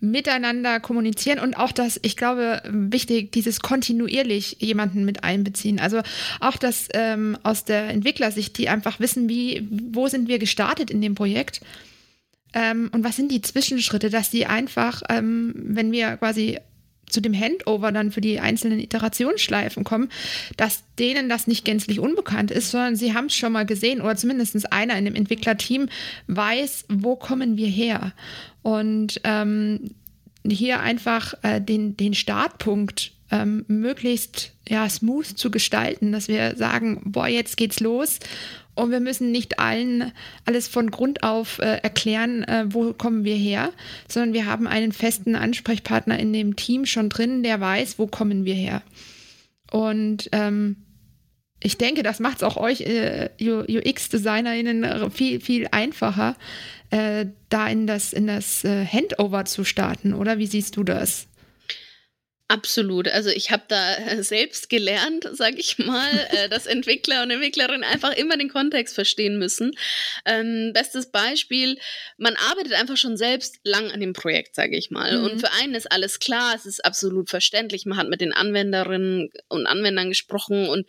Miteinander 0.00 0.80
kommunizieren 0.80 1.38
und 1.38 1.54
auch 1.54 1.70
das, 1.70 2.00
ich 2.02 2.16
glaube, 2.16 2.62
wichtig, 2.66 3.30
dieses 3.32 3.60
kontinuierlich 3.60 4.56
jemanden 4.60 5.04
mit 5.04 5.22
einbeziehen. 5.22 5.78
Also 5.80 6.00
auch 6.40 6.56
das 6.56 6.88
ähm, 6.94 7.36
aus 7.42 7.64
der 7.64 7.90
Entwicklersicht, 7.90 8.56
die 8.56 8.70
einfach 8.70 9.00
wissen, 9.00 9.28
wie, 9.28 9.68
wo 9.70 10.08
sind 10.08 10.28
wir 10.28 10.38
gestartet 10.38 10.90
in 10.90 11.02
dem 11.02 11.14
Projekt 11.14 11.60
ähm, 12.54 12.88
und 12.92 13.04
was 13.04 13.16
sind 13.16 13.30
die 13.30 13.42
Zwischenschritte, 13.42 14.08
dass 14.08 14.30
die 14.30 14.46
einfach, 14.46 15.02
ähm, 15.10 15.52
wenn 15.56 15.92
wir 15.92 16.16
quasi 16.16 16.58
zu 17.08 17.20
dem 17.20 17.34
Handover 17.34 17.92
dann 17.92 18.10
für 18.10 18.20
die 18.20 18.40
einzelnen 18.40 18.80
Iterationsschleifen 18.80 19.84
kommen, 19.84 20.08
dass 20.56 20.82
denen 20.98 21.28
das 21.28 21.46
nicht 21.46 21.64
gänzlich 21.64 22.00
unbekannt 22.00 22.50
ist, 22.50 22.70
sondern 22.70 22.96
sie 22.96 23.14
haben 23.14 23.26
es 23.26 23.36
schon 23.36 23.52
mal 23.52 23.66
gesehen 23.66 24.00
oder 24.00 24.16
zumindest 24.16 24.72
einer 24.72 24.96
in 24.96 25.04
dem 25.04 25.14
Entwicklerteam 25.14 25.88
weiß, 26.26 26.86
wo 26.88 27.16
kommen 27.16 27.56
wir 27.56 27.68
her. 27.68 28.12
Und 28.62 29.20
ähm, 29.24 29.90
hier 30.46 30.80
einfach 30.80 31.34
äh, 31.42 31.60
den, 31.60 31.96
den 31.96 32.14
Startpunkt 32.14 33.12
ähm, 33.30 33.64
möglichst 33.68 34.52
ja, 34.68 34.88
smooth 34.88 35.26
zu 35.26 35.50
gestalten, 35.50 36.12
dass 36.12 36.28
wir 36.28 36.56
sagen, 36.56 37.00
boah, 37.04 37.26
jetzt 37.26 37.56
geht's 37.56 37.80
los 37.80 38.20
und 38.74 38.90
wir 38.90 39.00
müssen 39.00 39.30
nicht 39.30 39.58
allen 39.58 40.12
alles 40.44 40.68
von 40.68 40.90
Grund 40.90 41.22
auf 41.22 41.58
äh, 41.58 41.78
erklären, 41.78 42.42
äh, 42.44 42.66
wo 42.68 42.92
kommen 42.92 43.24
wir 43.24 43.36
her, 43.36 43.72
sondern 44.08 44.32
wir 44.32 44.46
haben 44.46 44.66
einen 44.66 44.92
festen 44.92 45.36
Ansprechpartner 45.36 46.18
in 46.18 46.32
dem 46.32 46.56
Team 46.56 46.86
schon 46.86 47.08
drin, 47.08 47.42
der 47.42 47.60
weiß, 47.60 47.98
wo 47.98 48.06
kommen 48.06 48.44
wir 48.44 48.54
her. 48.54 48.82
Und 49.70 50.28
ähm, 50.32 50.76
ich 51.60 51.78
denke, 51.78 52.02
das 52.02 52.20
macht 52.20 52.38
es 52.38 52.42
auch 52.42 52.56
euch 52.56 52.82
äh, 52.82 53.30
UX-DesignerInnen 53.40 55.10
viel, 55.10 55.40
viel 55.40 55.68
einfacher, 55.70 56.36
äh, 56.90 57.26
da 57.48 57.68
in 57.68 57.86
das, 57.86 58.12
in 58.12 58.26
das 58.26 58.64
äh, 58.64 58.84
Handover 58.84 59.46
zu 59.46 59.64
starten, 59.64 60.14
oder? 60.14 60.38
Wie 60.38 60.46
siehst 60.46 60.76
du 60.76 60.84
das? 60.84 61.26
Absolut. 62.46 63.08
Also 63.08 63.30
ich 63.30 63.50
habe 63.50 63.64
da 63.68 63.96
äh, 63.96 64.22
selbst 64.22 64.68
gelernt, 64.68 65.26
sage 65.32 65.56
ich 65.56 65.78
mal, 65.78 66.10
äh, 66.30 66.48
dass 66.50 66.66
Entwickler 66.66 67.22
und 67.22 67.30
Entwicklerinnen 67.30 67.84
einfach 67.84 68.12
immer 68.12 68.36
den 68.36 68.50
Kontext 68.50 68.94
verstehen 68.94 69.38
müssen. 69.38 69.70
Ähm, 70.26 70.72
bestes 70.74 71.10
Beispiel, 71.10 71.78
man 72.18 72.36
arbeitet 72.36 72.74
einfach 72.74 72.98
schon 72.98 73.16
selbst 73.16 73.60
lang 73.64 73.90
an 73.90 74.00
dem 74.00 74.12
Projekt, 74.12 74.54
sage 74.56 74.76
ich 74.76 74.90
mal. 74.90 75.16
Mhm. 75.16 75.24
Und 75.24 75.40
für 75.40 75.52
einen 75.52 75.74
ist 75.74 75.90
alles 75.90 76.18
klar, 76.18 76.54
es 76.54 76.66
ist 76.66 76.84
absolut 76.84 77.30
verständlich, 77.30 77.86
man 77.86 77.96
hat 77.96 78.10
mit 78.10 78.20
den 78.20 78.34
Anwenderinnen 78.34 79.30
und 79.48 79.66
Anwendern 79.66 80.10
gesprochen 80.10 80.68
und 80.68 80.86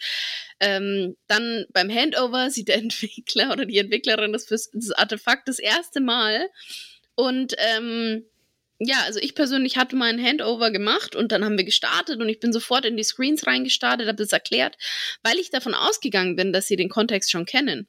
ähm, 0.60 1.16
dann 1.28 1.66
beim 1.72 1.90
Handover 1.90 2.52
sieht 2.52 2.68
der 2.68 2.78
Entwickler 2.80 3.54
oder 3.54 3.66
die 3.66 3.78
Entwicklerin 3.78 4.34
das, 4.34 4.46
das 4.46 4.92
Artefakt 4.92 5.48
das 5.48 5.60
erste 5.60 6.02
Mal 6.02 6.50
und 7.16 7.56
ähm, 7.58 8.26
ja, 8.80 8.98
also 9.06 9.20
ich 9.20 9.36
persönlich 9.36 9.78
hatte 9.78 9.96
mal 9.96 10.10
ein 10.10 10.24
Handover 10.24 10.72
gemacht 10.72 11.16
und 11.16 11.32
dann 11.32 11.46
haben 11.46 11.58
wir 11.58 11.66
gestartet 11.66 12.20
und 12.20 12.30
ich 12.30 12.40
bin 12.40 12.52
sofort 12.52 12.86
in 12.86 12.98
die 12.98 13.04
Screens 13.04 13.48
reingestartet, 13.48 14.08
habe 14.08 14.18
das 14.18 14.34
erklärt, 14.34 14.78
weil 15.24 15.38
ich 15.38 15.50
davon 15.50 15.74
ausgegangen 15.74 16.36
bin, 16.36 16.52
dass 16.52 16.68
sie 16.68 16.76
den 16.76 16.90
Kontext 16.90 17.32
schon 17.32 17.46
kennen. 17.46 17.88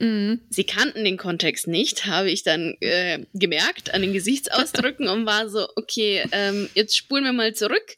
Mhm. 0.00 0.40
Sie 0.50 0.64
kannten 0.64 1.04
den 1.04 1.16
Kontext 1.16 1.66
nicht, 1.66 2.06
habe 2.06 2.30
ich 2.30 2.42
dann 2.42 2.76
äh, 2.80 3.24
gemerkt 3.34 3.92
an 3.94 4.02
den 4.02 4.12
Gesichtsausdrücken 4.12 5.08
und 5.08 5.26
war 5.26 5.48
so, 5.48 5.66
okay, 5.76 6.24
ähm, 6.32 6.68
jetzt 6.74 6.96
spulen 6.96 7.24
wir 7.24 7.32
mal 7.32 7.54
zurück 7.54 7.96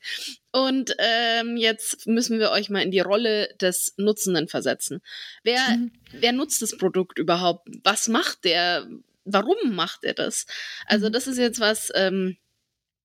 und 0.53 0.95
ähm, 0.99 1.57
jetzt 1.57 2.07
müssen 2.07 2.39
wir 2.39 2.51
euch 2.51 2.71
mal 2.71 2.83
in 2.83 2.91
die 2.91 3.01
Rolle 3.01 3.55
des 3.61 3.95
Nutzenden 3.97 4.49
versetzen. 4.49 5.01
Wer, 5.43 5.61
mhm. 5.77 5.93
wer 6.13 6.33
nutzt 6.33 6.63
das 6.63 6.77
Produkt 6.77 7.19
überhaupt? 7.19 7.69
Was 7.83 8.09
macht 8.09 8.45
der? 8.45 8.87
Warum 9.33 9.75
macht 9.75 10.05
er 10.05 10.15
das? 10.15 10.47
Also 10.87 11.09
mhm. 11.09 11.13
das 11.13 11.27
ist 11.27 11.39
jetzt 11.39 11.61
was, 11.61 11.91
ähm, 11.95 12.37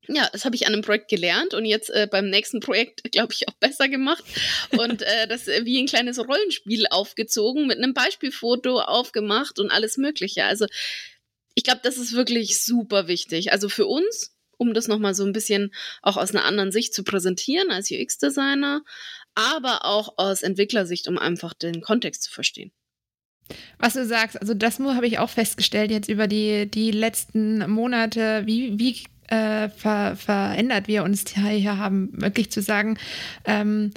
ja, 0.07 0.29
das 0.31 0.45
habe 0.45 0.55
ich 0.55 0.67
an 0.67 0.73
einem 0.73 0.81
Projekt 0.81 1.09
gelernt 1.09 1.53
und 1.53 1.65
jetzt 1.65 1.89
äh, 1.89 2.07
beim 2.09 2.29
nächsten 2.29 2.59
Projekt, 2.59 3.11
glaube 3.11 3.33
ich, 3.33 3.47
auch 3.47 3.53
besser 3.55 3.89
gemacht. 3.89 4.23
Und 4.71 5.01
äh, 5.01 5.27
das 5.27 5.47
äh, 5.47 5.65
wie 5.65 5.81
ein 5.81 5.87
kleines 5.87 6.19
Rollenspiel 6.19 6.85
aufgezogen, 6.89 7.67
mit 7.67 7.77
einem 7.77 7.93
Beispielfoto 7.93 8.79
aufgemacht 8.79 9.59
und 9.59 9.71
alles 9.71 9.97
Mögliche. 9.97 10.45
Also 10.45 10.67
ich 11.55 11.63
glaube, 11.63 11.81
das 11.83 11.97
ist 11.97 12.13
wirklich 12.13 12.61
super 12.61 13.07
wichtig. 13.07 13.51
Also 13.51 13.69
für 13.69 13.87
uns, 13.87 14.35
um 14.57 14.73
das 14.73 14.87
nochmal 14.87 15.15
so 15.15 15.25
ein 15.25 15.33
bisschen 15.33 15.73
auch 16.01 16.17
aus 16.17 16.31
einer 16.31 16.45
anderen 16.45 16.71
Sicht 16.71 16.93
zu 16.93 17.03
präsentieren 17.03 17.71
als 17.71 17.89
UX-Designer, 17.91 18.83
aber 19.33 19.85
auch 19.85 20.17
aus 20.17 20.43
Entwicklersicht, 20.43 21.07
um 21.07 21.17
einfach 21.17 21.53
den 21.53 21.81
Kontext 21.81 22.23
zu 22.23 22.31
verstehen. 22.31 22.71
Was 23.79 23.93
du 23.93 24.05
sagst, 24.05 24.39
also 24.39 24.53
das 24.53 24.79
habe 24.79 25.07
ich 25.07 25.19
auch 25.19 25.29
festgestellt 25.29 25.91
jetzt 25.91 26.09
über 26.09 26.27
die, 26.27 26.69
die 26.69 26.91
letzten 26.91 27.69
Monate, 27.69 28.43
wie, 28.45 28.79
wie 28.79 29.03
äh, 29.27 29.69
ver, 29.69 30.15
verändert 30.15 30.87
wir 30.87 31.03
uns 31.03 31.25
hier 31.29 31.77
haben, 31.77 32.09
wirklich 32.13 32.51
zu 32.51 32.61
sagen, 32.61 32.97
ähm, 33.45 33.91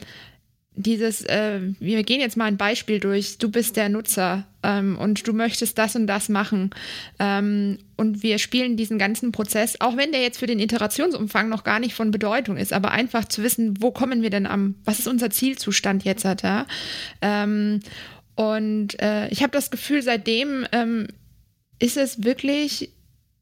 dieses, 0.78 1.24
äh, 1.24 1.61
wir 1.80 2.04
gehen 2.04 2.20
jetzt 2.20 2.37
mal 2.37 2.44
ein 2.44 2.56
Beispiel 2.56 3.00
durch, 3.00 3.38
du 3.38 3.50
bist 3.50 3.76
der 3.76 3.88
Nutzer 3.88 4.46
ähm, 4.62 4.96
und 4.96 5.26
du 5.26 5.32
möchtest 5.32 5.76
das 5.76 5.96
und 5.96 6.06
das 6.06 6.28
machen 6.28 6.70
ähm, 7.18 7.78
und 7.96 8.22
wir 8.22 8.38
spielen 8.38 8.76
diesen 8.76 8.96
ganzen 8.96 9.32
Prozess, 9.32 9.80
auch 9.80 9.96
wenn 9.96 10.12
der 10.12 10.22
jetzt 10.22 10.38
für 10.38 10.46
den 10.46 10.61
Iterationsumfang 10.61 11.48
noch 11.48 11.64
gar 11.64 11.80
nicht 11.80 11.94
von 11.94 12.12
Bedeutung 12.12 12.56
ist, 12.56 12.72
aber 12.72 12.92
einfach 12.92 13.24
zu 13.24 13.42
wissen, 13.42 13.82
wo 13.82 13.90
kommen 13.90 14.22
wir 14.22 14.30
denn 14.30 14.46
am, 14.46 14.76
was 14.84 15.00
ist 15.00 15.08
unser 15.08 15.30
Zielzustand 15.30 16.04
jetzt, 16.04 16.24
hat, 16.24 16.42
ja? 16.42 16.64
Ähm, 17.22 17.80
und 18.38 19.03
äh, 19.03 19.27
ich 19.31 19.42
habe 19.42 19.51
das 19.51 19.72
Gefühl, 19.72 20.01
seitdem 20.01 20.64
ähm, 20.70 21.09
ist 21.81 21.96
es 21.96 22.22
wirklich 22.22 22.90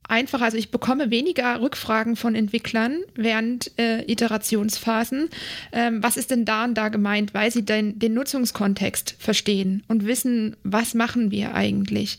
einfach, 0.08 0.40
also 0.40 0.56
ich 0.56 0.70
bekomme 0.70 1.10
weniger 1.10 1.60
Rückfragen 1.60 2.16
von 2.16 2.34
Entwicklern 2.34 3.00
während 3.14 3.78
äh, 3.78 4.10
Iterationsphasen. 4.10 5.28
Ähm, 5.72 6.02
was 6.02 6.16
ist 6.16 6.30
denn 6.30 6.46
da 6.46 6.64
und 6.64 6.76
da 6.76 6.88
gemeint, 6.88 7.34
weil 7.34 7.50
sie 7.50 7.62
den, 7.62 7.98
den 7.98 8.14
Nutzungskontext 8.14 9.16
verstehen 9.18 9.82
und 9.86 10.06
wissen, 10.06 10.56
was 10.62 10.94
machen 10.94 11.30
wir 11.30 11.54
eigentlich. 11.54 12.18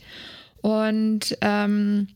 Und 0.62 1.36
ähm, 1.42 2.10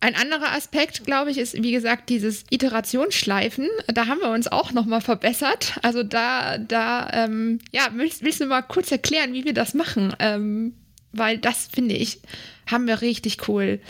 ein 0.00 0.14
anderer 0.14 0.52
Aspekt, 0.52 1.04
glaube 1.04 1.30
ich, 1.30 1.38
ist, 1.38 1.62
wie 1.62 1.72
gesagt, 1.72 2.08
dieses 2.08 2.44
Iterationsschleifen. 2.50 3.68
Da 3.86 4.06
haben 4.06 4.20
wir 4.20 4.30
uns 4.30 4.48
auch 4.48 4.72
nochmal 4.72 5.02
verbessert. 5.02 5.74
Also 5.82 6.02
da, 6.02 6.56
da, 6.56 7.10
ähm, 7.12 7.58
ja, 7.70 7.88
willst, 7.92 8.22
willst, 8.22 8.40
du 8.40 8.46
mal 8.46 8.62
kurz 8.62 8.90
erklären, 8.90 9.34
wie 9.34 9.44
wir 9.44 9.52
das 9.52 9.74
machen? 9.74 10.14
Ähm, 10.18 10.74
weil 11.12 11.38
das, 11.38 11.68
finde 11.70 11.96
ich, 11.96 12.20
haben 12.66 12.86
wir 12.86 13.02
richtig 13.02 13.48
cool 13.48 13.80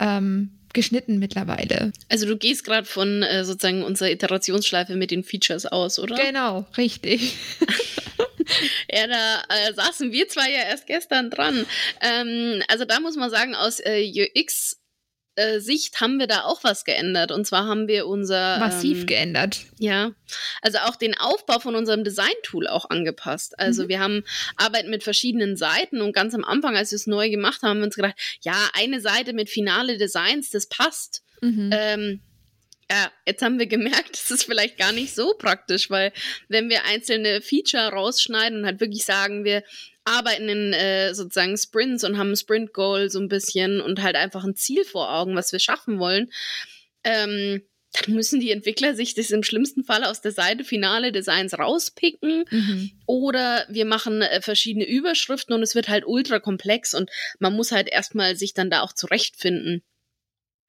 ähm, 0.00 0.50
geschnitten 0.74 1.18
mittlerweile. 1.18 1.92
Also 2.10 2.26
du 2.26 2.36
gehst 2.36 2.64
gerade 2.64 2.86
von 2.86 3.22
äh, 3.22 3.44
sozusagen 3.44 3.84
unserer 3.84 4.10
Iterationsschleife 4.10 4.96
mit 4.96 5.10
den 5.10 5.24
Features 5.24 5.64
aus, 5.64 5.98
oder? 5.98 6.16
Genau, 6.16 6.66
richtig. 6.76 7.36
ja, 8.92 9.06
da 9.06 9.42
äh, 9.48 9.72
saßen 9.72 10.12
wir 10.12 10.28
zwar 10.28 10.48
ja 10.48 10.64
erst 10.68 10.86
gestern 10.86 11.30
dran. 11.30 11.64
Ähm, 12.02 12.62
also 12.68 12.84
da 12.84 13.00
muss 13.00 13.16
man 13.16 13.30
sagen, 13.30 13.54
aus 13.54 13.80
äh, 13.80 14.04
UX 14.04 14.83
äh, 15.36 15.60
Sicht 15.60 16.00
haben 16.00 16.18
wir 16.18 16.26
da 16.26 16.44
auch 16.44 16.62
was 16.64 16.84
geändert. 16.84 17.32
Und 17.32 17.46
zwar 17.46 17.66
haben 17.66 17.88
wir 17.88 18.06
unser. 18.06 18.58
Massiv 18.58 19.00
ähm, 19.00 19.06
geändert. 19.06 19.60
Ja. 19.78 20.12
Also 20.62 20.78
auch 20.78 20.96
den 20.96 21.16
Aufbau 21.16 21.58
von 21.58 21.74
unserem 21.74 22.04
Design-Tool 22.04 22.66
auch 22.68 22.90
angepasst. 22.90 23.58
Also 23.58 23.84
mhm. 23.84 23.88
wir 23.88 24.00
haben 24.00 24.24
Arbeit 24.56 24.88
mit 24.88 25.02
verschiedenen 25.02 25.56
Seiten 25.56 26.00
und 26.00 26.12
ganz 26.12 26.34
am 26.34 26.44
Anfang, 26.44 26.76
als 26.76 26.90
wir 26.92 26.96
es 26.96 27.06
neu 27.06 27.30
gemacht 27.30 27.62
haben, 27.62 27.70
haben 27.70 27.78
wir 27.78 27.86
uns 27.86 27.96
gedacht, 27.96 28.16
ja, 28.42 28.54
eine 28.74 29.00
Seite 29.00 29.32
mit 29.32 29.50
finale 29.50 29.98
Designs, 29.98 30.50
das 30.50 30.66
passt. 30.66 31.22
Mhm. 31.40 31.70
Ähm, 31.72 32.20
ja, 32.90 33.10
jetzt 33.26 33.42
haben 33.42 33.58
wir 33.58 33.66
gemerkt, 33.66 34.10
das 34.12 34.30
ist 34.30 34.44
vielleicht 34.44 34.78
gar 34.78 34.92
nicht 34.92 35.14
so 35.14 35.34
praktisch, 35.34 35.90
weil 35.90 36.12
wenn 36.48 36.68
wir 36.68 36.84
einzelne 36.84 37.40
Feature 37.40 37.88
rausschneiden 37.88 38.60
und 38.60 38.66
halt 38.66 38.80
wirklich 38.80 39.04
sagen, 39.04 39.44
wir 39.44 39.62
arbeiten 40.04 40.48
in 40.48 40.72
äh, 40.72 41.14
sozusagen 41.14 41.56
Sprints 41.56 42.04
und 42.04 42.18
haben 42.18 42.32
ein 42.32 42.36
Sprint-Goal 42.36 43.08
so 43.10 43.20
ein 43.20 43.28
bisschen 43.28 43.80
und 43.80 44.02
halt 44.02 44.16
einfach 44.16 44.44
ein 44.44 44.54
Ziel 44.54 44.84
vor 44.84 45.12
Augen, 45.12 45.34
was 45.34 45.52
wir 45.52 45.58
schaffen 45.58 45.98
wollen, 45.98 46.30
ähm, 47.04 47.62
dann 47.94 48.14
müssen 48.14 48.40
die 48.40 48.50
Entwickler 48.50 48.94
sich 48.94 49.14
das 49.14 49.30
im 49.30 49.44
schlimmsten 49.44 49.84
Fall 49.84 50.04
aus 50.04 50.20
der 50.20 50.32
Seite 50.32 50.64
finale 50.64 51.12
Designs 51.12 51.56
rauspicken 51.56 52.44
mhm. 52.50 52.90
oder 53.06 53.66
wir 53.68 53.84
machen 53.84 54.20
äh, 54.20 54.40
verschiedene 54.42 54.86
Überschriften 54.86 55.54
und 55.54 55.62
es 55.62 55.74
wird 55.74 55.88
halt 55.88 56.04
ultra 56.04 56.40
komplex 56.40 56.92
und 56.94 57.10
man 57.38 57.54
muss 57.54 57.70
halt 57.70 57.88
erstmal 57.88 58.36
sich 58.36 58.52
dann 58.52 58.68
da 58.68 58.82
auch 58.82 58.92
zurechtfinden. 58.92 59.82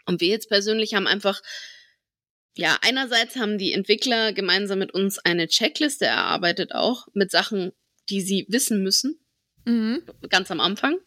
Und 0.05 0.21
wir 0.21 0.27
jetzt 0.27 0.49
persönlich 0.49 0.93
haben 0.93 1.07
einfach 1.07 1.41
ja, 2.55 2.77
einerseits 2.81 3.35
haben 3.35 3.57
die 3.57 3.73
Entwickler 3.73 4.33
gemeinsam 4.33 4.79
mit 4.79 4.93
uns 4.93 5.19
eine 5.19 5.47
Checkliste 5.47 6.05
erarbeitet, 6.05 6.73
auch 6.73 7.07
mit 7.13 7.29
Sachen, 7.29 7.73
die 8.09 8.21
sie 8.21 8.45
wissen 8.49 8.81
müssen. 8.81 9.19
Mhm. 9.65 10.03
Ganz 10.29 10.51
am 10.51 10.61
Anfang. 10.61 10.97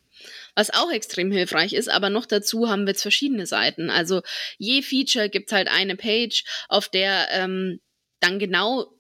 Was 0.55 0.71
auch 0.71 0.91
extrem 0.91 1.31
hilfreich 1.31 1.73
ist, 1.73 1.89
aber 1.89 2.11
noch 2.11 2.27
dazu 2.27 2.69
haben 2.69 2.83
wir 2.83 2.91
jetzt 2.91 3.03
verschiedene 3.03 3.47
Seiten. 3.47 3.89
Also 3.89 4.23
je 4.59 4.83
Feature 4.83 5.31
gibt 5.31 5.53
halt 5.53 5.69
eine 5.69 5.97
Page, 5.97 6.45
auf 6.69 6.89
der 6.89 7.29
ähm, 7.31 7.81
dann 8.21 8.39
genau 8.39 8.93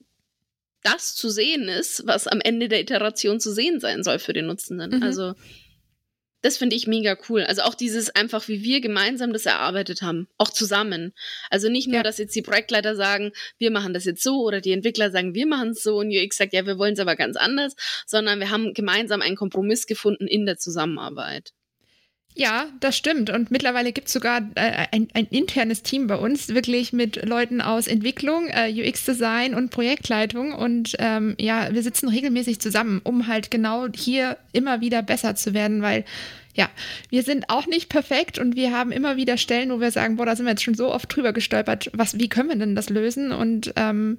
das 0.82 1.16
zu 1.16 1.28
sehen 1.28 1.68
ist, 1.68 2.06
was 2.06 2.28
am 2.28 2.40
Ende 2.40 2.68
der 2.68 2.80
Iteration 2.80 3.40
zu 3.40 3.52
sehen 3.52 3.80
sein 3.80 4.04
soll 4.04 4.20
für 4.20 4.32
den 4.32 4.46
Nutzenden. 4.46 4.98
Mhm. 4.98 5.02
Also 5.02 5.34
das 6.42 6.56
finde 6.56 6.76
ich 6.76 6.86
mega 6.86 7.16
cool. 7.28 7.42
Also 7.42 7.62
auch 7.62 7.74
dieses 7.74 8.10
einfach, 8.10 8.46
wie 8.48 8.62
wir 8.62 8.80
gemeinsam 8.80 9.32
das 9.32 9.46
erarbeitet 9.46 10.02
haben, 10.02 10.28
auch 10.38 10.50
zusammen. 10.50 11.12
Also 11.50 11.68
nicht 11.68 11.88
nur, 11.88 11.96
ja. 11.96 12.02
dass 12.02 12.18
jetzt 12.18 12.34
die 12.36 12.42
Projektleiter 12.42 12.94
sagen, 12.94 13.32
wir 13.58 13.70
machen 13.70 13.92
das 13.92 14.04
jetzt 14.04 14.22
so 14.22 14.42
oder 14.42 14.60
die 14.60 14.72
Entwickler 14.72 15.10
sagen, 15.10 15.34
wir 15.34 15.46
machen 15.46 15.70
es 15.70 15.82
so 15.82 15.98
und 15.98 16.10
UX 16.10 16.36
sagt, 16.36 16.52
ja, 16.52 16.66
wir 16.66 16.78
wollen 16.78 16.94
es 16.94 17.00
aber 17.00 17.16
ganz 17.16 17.36
anders, 17.36 17.74
sondern 18.06 18.38
wir 18.38 18.50
haben 18.50 18.72
gemeinsam 18.74 19.20
einen 19.20 19.36
Kompromiss 19.36 19.86
gefunden 19.86 20.26
in 20.26 20.46
der 20.46 20.58
Zusammenarbeit. 20.58 21.52
Ja, 22.38 22.66
das 22.78 22.96
stimmt. 22.96 23.30
Und 23.30 23.50
mittlerweile 23.50 23.92
gibt 23.92 24.06
es 24.06 24.12
sogar 24.12 24.42
äh, 24.54 24.86
ein, 24.92 25.08
ein, 25.12 25.26
internes 25.26 25.82
Team 25.82 26.06
bei 26.06 26.14
uns, 26.14 26.50
wirklich 26.50 26.92
mit 26.92 27.26
Leuten 27.26 27.60
aus 27.60 27.88
Entwicklung, 27.88 28.46
äh, 28.46 28.70
UX-Design 28.72 29.56
und 29.56 29.70
Projektleitung. 29.70 30.52
Und 30.52 30.94
ähm, 31.00 31.34
ja, 31.40 31.74
wir 31.74 31.82
sitzen 31.82 32.08
regelmäßig 32.08 32.60
zusammen, 32.60 33.00
um 33.02 33.26
halt 33.26 33.50
genau 33.50 33.88
hier 33.92 34.38
immer 34.52 34.80
wieder 34.80 35.02
besser 35.02 35.34
zu 35.34 35.52
werden, 35.52 35.82
weil 35.82 36.04
ja, 36.54 36.70
wir 37.10 37.24
sind 37.24 37.50
auch 37.50 37.66
nicht 37.66 37.88
perfekt 37.88 38.38
und 38.38 38.54
wir 38.54 38.70
haben 38.70 38.92
immer 38.92 39.16
wieder 39.16 39.36
Stellen, 39.36 39.70
wo 39.70 39.80
wir 39.80 39.90
sagen, 39.90 40.14
boah, 40.14 40.26
da 40.26 40.36
sind 40.36 40.46
wir 40.46 40.50
jetzt 40.50 40.62
schon 40.62 40.74
so 40.74 40.94
oft 40.94 41.14
drüber 41.14 41.32
gestolpert, 41.32 41.90
was, 41.92 42.20
wie 42.20 42.28
können 42.28 42.50
wir 42.50 42.56
denn 42.56 42.76
das 42.76 42.88
lösen? 42.88 43.32
Und 43.32 43.72
ähm, 43.74 44.18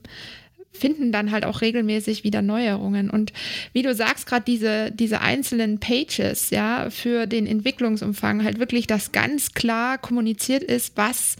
finden 0.71 1.11
dann 1.11 1.31
halt 1.31 1.45
auch 1.45 1.61
regelmäßig 1.61 2.23
wieder 2.23 2.41
Neuerungen. 2.41 3.09
Und 3.09 3.33
wie 3.73 3.81
du 3.81 3.93
sagst, 3.93 4.25
gerade 4.25 4.45
diese, 4.45 4.91
diese 4.91 5.21
einzelnen 5.21 5.79
Pages, 5.79 6.49
ja, 6.49 6.89
für 6.89 7.27
den 7.27 7.47
Entwicklungsumfang 7.47 8.43
halt 8.43 8.59
wirklich, 8.59 8.87
dass 8.87 9.11
ganz 9.11 9.53
klar 9.53 9.97
kommuniziert 9.97 10.63
ist, 10.63 10.95
was 10.95 11.35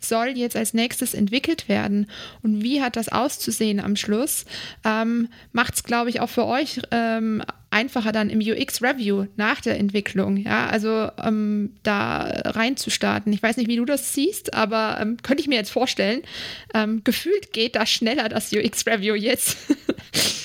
soll 0.00 0.28
jetzt 0.28 0.56
als 0.56 0.74
nächstes 0.74 1.14
entwickelt 1.14 1.68
werden 1.68 2.06
und 2.42 2.62
wie 2.62 2.82
hat 2.82 2.96
das 2.96 3.08
auszusehen 3.08 3.80
am 3.80 3.96
Schluss, 3.96 4.44
ähm, 4.84 5.28
macht 5.52 5.74
es, 5.74 5.84
glaube 5.84 6.10
ich, 6.10 6.20
auch 6.20 6.28
für 6.28 6.46
euch 6.46 6.80
ähm, 6.90 7.42
einfacher 7.70 8.12
dann 8.12 8.30
im 8.30 8.40
UX-Review 8.40 9.26
nach 9.36 9.60
der 9.60 9.78
Entwicklung, 9.78 10.36
ja, 10.36 10.66
also 10.66 11.08
ähm, 11.22 11.74
da 11.82 12.22
reinzustarten. 12.44 13.32
Ich 13.32 13.42
weiß 13.42 13.56
nicht, 13.56 13.68
wie 13.68 13.76
du 13.76 13.84
das 13.84 14.12
siehst, 14.12 14.54
aber 14.54 14.98
ähm, 15.00 15.18
könnte 15.22 15.40
ich 15.40 15.48
mir 15.48 15.56
jetzt 15.56 15.70
vorstellen, 15.70 16.22
ähm, 16.74 17.02
gefühlt 17.04 17.52
geht 17.52 17.76
das 17.76 17.90
schneller, 17.90 18.28
das 18.28 18.52
UX-Review 18.52 19.14
jetzt. 19.14 19.56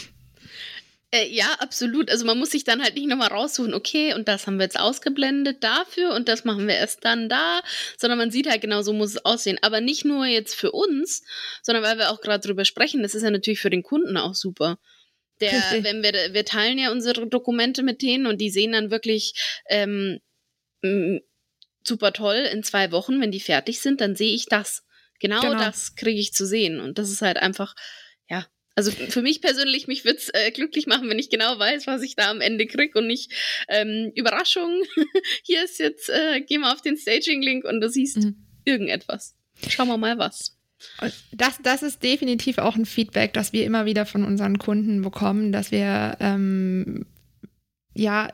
Äh, 1.15 1.29
ja, 1.29 1.47
absolut. 1.59 2.09
Also 2.09 2.25
man 2.25 2.37
muss 2.37 2.51
sich 2.51 2.63
dann 2.63 2.81
halt 2.81 2.95
nicht 2.95 3.07
nochmal 3.07 3.29
raussuchen, 3.29 3.73
okay, 3.73 4.13
und 4.13 4.27
das 4.27 4.47
haben 4.47 4.57
wir 4.57 4.63
jetzt 4.63 4.79
ausgeblendet 4.79 5.63
dafür 5.63 6.13
und 6.13 6.27
das 6.27 6.43
machen 6.43 6.67
wir 6.67 6.75
erst 6.75 7.05
dann 7.05 7.29
da, 7.29 7.61
sondern 7.97 8.19
man 8.19 8.31
sieht 8.31 8.49
halt 8.49 8.61
genau, 8.61 8.81
so 8.81 8.91
muss 8.91 9.11
es 9.11 9.25
aussehen. 9.25 9.57
Aber 9.61 9.79
nicht 9.79 10.03
nur 10.03 10.25
jetzt 10.25 10.55
für 10.55 10.71
uns, 10.71 11.23
sondern 11.61 11.83
weil 11.83 11.97
wir 11.97 12.11
auch 12.11 12.21
gerade 12.21 12.45
drüber 12.45 12.65
sprechen, 12.65 13.01
das 13.01 13.15
ist 13.15 13.23
ja 13.23 13.29
natürlich 13.29 13.59
für 13.59 13.69
den 13.69 13.83
Kunden 13.83 14.17
auch 14.17 14.35
super. 14.35 14.77
Der, 15.41 15.51
wenn 15.81 16.01
wir, 16.01 16.33
wir 16.33 16.45
teilen 16.45 16.77
ja 16.77 16.91
unsere 16.91 17.27
Dokumente 17.27 17.83
mit 17.83 18.01
denen 18.01 18.25
und 18.25 18.39
die 18.39 18.49
sehen 18.49 18.71
dann 18.71 18.89
wirklich 18.89 19.33
ähm, 19.69 20.19
super 21.83 22.13
toll 22.13 22.47
in 22.51 22.63
zwei 22.63 22.91
Wochen, 22.91 23.21
wenn 23.21 23.31
die 23.31 23.41
fertig 23.41 23.81
sind, 23.81 24.01
dann 24.01 24.15
sehe 24.15 24.33
ich 24.33 24.45
das. 24.47 24.83
Genau, 25.19 25.41
genau. 25.41 25.59
das 25.59 25.95
kriege 25.95 26.19
ich 26.19 26.33
zu 26.33 26.45
sehen. 26.45 26.79
Und 26.79 26.97
das 26.97 27.09
ist 27.09 27.21
halt 27.21 27.37
einfach, 27.37 27.75
also 28.75 28.91
für 28.91 29.21
mich 29.21 29.41
persönlich, 29.41 29.87
mich 29.87 30.03
würde 30.03 30.17
es 30.17 30.29
äh, 30.33 30.51
glücklich 30.51 30.85
machen, 30.85 31.09
wenn 31.09 31.19
ich 31.19 31.29
genau 31.29 31.57
weiß, 31.57 31.87
was 31.87 32.01
ich 32.01 32.15
da 32.15 32.29
am 32.29 32.41
Ende 32.41 32.67
kriege 32.67 32.99
und 32.99 33.07
nicht 33.07 33.31
ähm, 33.69 34.11
Überraschung. 34.15 34.83
Hier 35.43 35.63
ist 35.63 35.79
jetzt, 35.79 36.09
äh, 36.09 36.41
geh 36.41 36.57
mal 36.57 36.73
auf 36.73 36.81
den 36.81 36.97
Staging-Link 36.97 37.63
und 37.63 37.79
du 37.79 37.89
siehst 37.89 38.17
mhm. 38.17 38.35
irgendetwas. 38.65 39.35
Schauen 39.69 39.87
wir 39.87 39.97
mal 39.97 40.17
was. 40.17 40.57
Das, 41.31 41.57
das 41.63 41.83
ist 41.83 42.03
definitiv 42.03 42.57
auch 42.57 42.75
ein 42.75 42.85
Feedback, 42.85 43.33
das 43.33 43.53
wir 43.53 43.65
immer 43.65 43.85
wieder 43.85 44.05
von 44.05 44.25
unseren 44.25 44.59
Kunden 44.59 45.01
bekommen, 45.01 45.53
dass 45.53 45.71
wir 45.71 46.17
ähm, 46.19 47.05
ja 47.93 48.29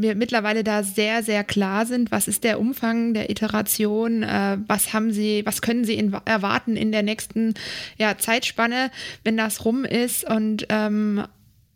wir 0.00 0.14
mittlerweile 0.14 0.64
da 0.64 0.82
sehr, 0.82 1.22
sehr 1.22 1.44
klar 1.44 1.86
sind, 1.86 2.10
was 2.10 2.28
ist 2.28 2.44
der 2.44 2.60
Umfang 2.60 3.14
der 3.14 3.30
Iteration, 3.30 4.22
äh, 4.22 4.58
was 4.66 4.92
haben 4.92 5.12
sie, 5.12 5.42
was 5.44 5.62
können 5.62 5.84
sie 5.84 5.94
in, 5.94 6.12
erwarten 6.24 6.76
in 6.76 6.92
der 6.92 7.02
nächsten 7.02 7.54
ja, 7.98 8.16
Zeitspanne, 8.18 8.90
wenn 9.24 9.36
das 9.36 9.64
rum 9.64 9.84
ist. 9.84 10.24
Und 10.24 10.66
ähm, 10.68 11.24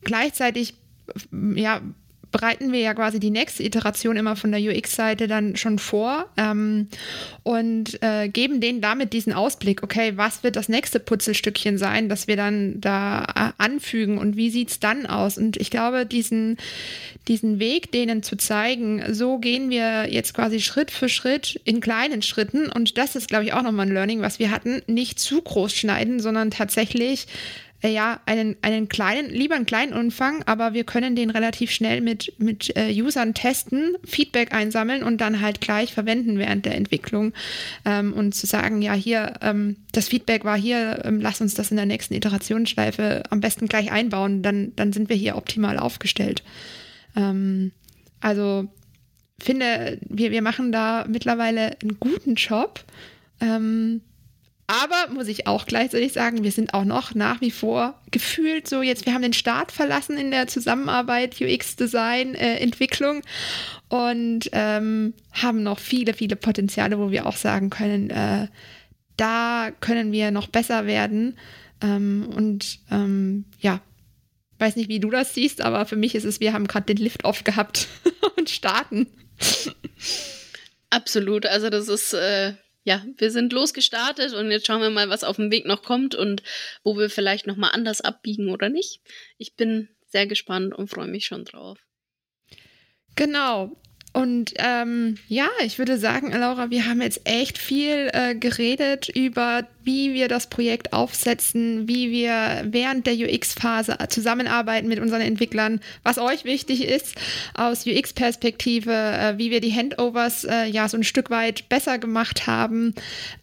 gleichzeitig 0.02 0.74
ja, 1.54 1.80
bereiten 2.32 2.72
wir 2.72 2.80
ja 2.80 2.94
quasi 2.94 3.20
die 3.20 3.30
nächste 3.30 3.62
Iteration 3.62 4.16
immer 4.16 4.36
von 4.36 4.52
der 4.52 4.60
UX-Seite 4.60 5.26
dann 5.26 5.56
schon 5.56 5.78
vor 5.78 6.26
ähm, 6.36 6.88
und 7.42 8.02
äh, 8.02 8.28
geben 8.28 8.60
denen 8.60 8.80
damit 8.80 9.12
diesen 9.12 9.32
Ausblick, 9.32 9.82
okay, 9.82 10.12
was 10.16 10.42
wird 10.42 10.56
das 10.56 10.68
nächste 10.68 11.00
Putzelstückchen 11.00 11.78
sein, 11.78 12.08
das 12.08 12.26
wir 12.26 12.36
dann 12.36 12.80
da 12.80 13.24
äh, 13.34 13.62
anfügen 13.62 14.18
und 14.18 14.36
wie 14.36 14.50
sieht 14.50 14.70
es 14.70 14.80
dann 14.80 15.06
aus? 15.06 15.38
Und 15.38 15.56
ich 15.56 15.70
glaube, 15.70 16.06
diesen, 16.06 16.56
diesen 17.28 17.58
Weg 17.58 17.92
denen 17.92 18.22
zu 18.22 18.36
zeigen, 18.36 19.02
so 19.14 19.38
gehen 19.38 19.70
wir 19.70 20.12
jetzt 20.12 20.34
quasi 20.34 20.60
Schritt 20.60 20.90
für 20.90 21.08
Schritt 21.08 21.60
in 21.64 21.80
kleinen 21.80 22.22
Schritten 22.22 22.68
und 22.70 22.98
das 22.98 23.16
ist, 23.16 23.28
glaube 23.28 23.44
ich, 23.44 23.52
auch 23.52 23.62
nochmal 23.62 23.86
ein 23.86 23.94
Learning, 23.94 24.20
was 24.20 24.38
wir 24.38 24.50
hatten, 24.50 24.82
nicht 24.86 25.18
zu 25.20 25.40
groß 25.40 25.72
schneiden, 25.72 26.20
sondern 26.20 26.50
tatsächlich 26.50 27.26
ja, 27.90 28.20
einen, 28.26 28.56
einen 28.62 28.88
kleinen, 28.88 29.30
lieber 29.30 29.54
einen 29.54 29.66
kleinen 29.66 29.92
Umfang, 29.92 30.42
aber 30.44 30.72
wir 30.72 30.84
können 30.84 31.16
den 31.16 31.30
relativ 31.30 31.70
schnell 31.70 32.00
mit, 32.00 32.32
mit 32.38 32.76
äh, 32.76 32.90
Usern 33.02 33.34
testen, 33.34 33.96
Feedback 34.04 34.52
einsammeln 34.54 35.02
und 35.02 35.20
dann 35.20 35.40
halt 35.40 35.60
gleich 35.60 35.92
verwenden 35.92 36.38
während 36.38 36.64
der 36.64 36.74
Entwicklung. 36.74 37.32
Ähm, 37.84 38.12
und 38.12 38.34
zu 38.34 38.46
sagen, 38.46 38.82
ja, 38.82 38.94
hier, 38.94 39.34
ähm, 39.42 39.76
das 39.92 40.08
Feedback 40.08 40.44
war 40.44 40.56
hier, 40.56 41.04
ähm, 41.04 41.20
lass 41.20 41.40
uns 41.40 41.54
das 41.54 41.70
in 41.70 41.76
der 41.76 41.86
nächsten 41.86 42.14
Iterationsschleife 42.14 43.24
am 43.30 43.40
besten 43.40 43.66
gleich 43.66 43.92
einbauen, 43.92 44.42
dann, 44.42 44.72
dann 44.76 44.92
sind 44.92 45.08
wir 45.08 45.16
hier 45.16 45.36
optimal 45.36 45.78
aufgestellt. 45.78 46.42
Ähm, 47.16 47.72
also 48.20 48.68
finde, 49.38 49.98
wir, 50.08 50.30
wir 50.30 50.42
machen 50.42 50.72
da 50.72 51.04
mittlerweile 51.08 51.76
einen 51.80 51.98
guten 52.00 52.34
Job. 52.34 52.84
Ähm, 53.40 54.00
aber 54.66 55.12
muss 55.12 55.28
ich 55.28 55.46
auch 55.46 55.66
gleichzeitig 55.66 56.12
sagen, 56.12 56.42
wir 56.42 56.50
sind 56.50 56.74
auch 56.74 56.84
noch 56.84 57.14
nach 57.14 57.40
wie 57.40 57.52
vor 57.52 58.00
gefühlt 58.10 58.68
so 58.68 58.82
jetzt, 58.82 59.06
wir 59.06 59.14
haben 59.14 59.22
den 59.22 59.32
Start 59.32 59.70
verlassen 59.70 60.18
in 60.18 60.30
der 60.30 60.48
Zusammenarbeit 60.48 61.40
UX-Design, 61.40 62.34
äh, 62.34 62.56
Entwicklung 62.56 63.22
und 63.88 64.50
ähm, 64.52 65.14
haben 65.32 65.62
noch 65.62 65.78
viele, 65.78 66.14
viele 66.14 66.36
Potenziale, 66.36 66.98
wo 66.98 67.10
wir 67.10 67.26
auch 67.26 67.36
sagen 67.36 67.70
können, 67.70 68.10
äh, 68.10 68.48
da 69.16 69.70
können 69.80 70.12
wir 70.12 70.30
noch 70.30 70.48
besser 70.48 70.86
werden. 70.86 71.38
Ähm, 71.80 72.28
und 72.34 72.80
ähm, 72.90 73.44
ja, 73.60 73.80
weiß 74.58 74.76
nicht, 74.76 74.88
wie 74.88 75.00
du 75.00 75.10
das 75.10 75.34
siehst, 75.34 75.60
aber 75.60 75.86
für 75.86 75.96
mich 75.96 76.14
ist 76.14 76.24
es, 76.24 76.40
wir 76.40 76.52
haben 76.52 76.66
gerade 76.66 76.86
den 76.86 77.02
Lift-Off 77.02 77.44
gehabt 77.44 77.88
und 78.36 78.50
starten. 78.50 79.06
Absolut, 80.90 81.46
also 81.46 81.70
das 81.70 81.88
ist 81.88 82.14
äh, 82.14 82.54
ja, 82.86 83.04
wir 83.16 83.32
sind 83.32 83.52
losgestartet 83.52 84.32
und 84.32 84.52
jetzt 84.52 84.68
schauen 84.68 84.80
wir 84.80 84.90
mal, 84.90 85.10
was 85.10 85.24
auf 85.24 85.36
dem 85.36 85.50
Weg 85.50 85.66
noch 85.66 85.82
kommt 85.82 86.14
und 86.14 86.44
wo 86.84 86.96
wir 86.96 87.10
vielleicht 87.10 87.48
nochmal 87.48 87.72
anders 87.72 88.00
abbiegen 88.00 88.48
oder 88.52 88.68
nicht. 88.68 89.00
Ich 89.38 89.56
bin 89.56 89.88
sehr 90.06 90.28
gespannt 90.28 90.72
und 90.72 90.88
freue 90.88 91.08
mich 91.08 91.26
schon 91.26 91.44
drauf. 91.44 91.84
Genau. 93.16 93.76
Und 94.16 94.54
ähm, 94.56 95.16
ja, 95.28 95.46
ich 95.62 95.78
würde 95.78 95.98
sagen, 95.98 96.32
Laura, 96.32 96.70
wir 96.70 96.86
haben 96.86 97.02
jetzt 97.02 97.20
echt 97.24 97.58
viel 97.58 98.08
äh, 98.14 98.34
geredet 98.34 99.10
über, 99.10 99.66
wie 99.84 100.14
wir 100.14 100.28
das 100.28 100.46
Projekt 100.46 100.94
aufsetzen, 100.94 101.86
wie 101.86 102.10
wir 102.10 102.64
während 102.64 103.06
der 103.06 103.12
UX-Phase 103.12 103.98
zusammenarbeiten 104.08 104.88
mit 104.88 105.00
unseren 105.00 105.20
Entwicklern, 105.20 105.80
was 106.02 106.16
euch 106.16 106.46
wichtig 106.46 106.86
ist 106.88 107.16
aus 107.52 107.86
UX-Perspektive, 107.86 108.90
äh, 108.90 109.34
wie 109.36 109.50
wir 109.50 109.60
die 109.60 109.74
Handovers 109.74 110.44
äh, 110.44 110.64
ja 110.64 110.88
so 110.88 110.96
ein 110.96 111.04
Stück 111.04 111.28
weit 111.28 111.68
besser 111.68 111.98
gemacht 111.98 112.46
haben. 112.46 112.94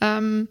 Ähm, 0.01 0.47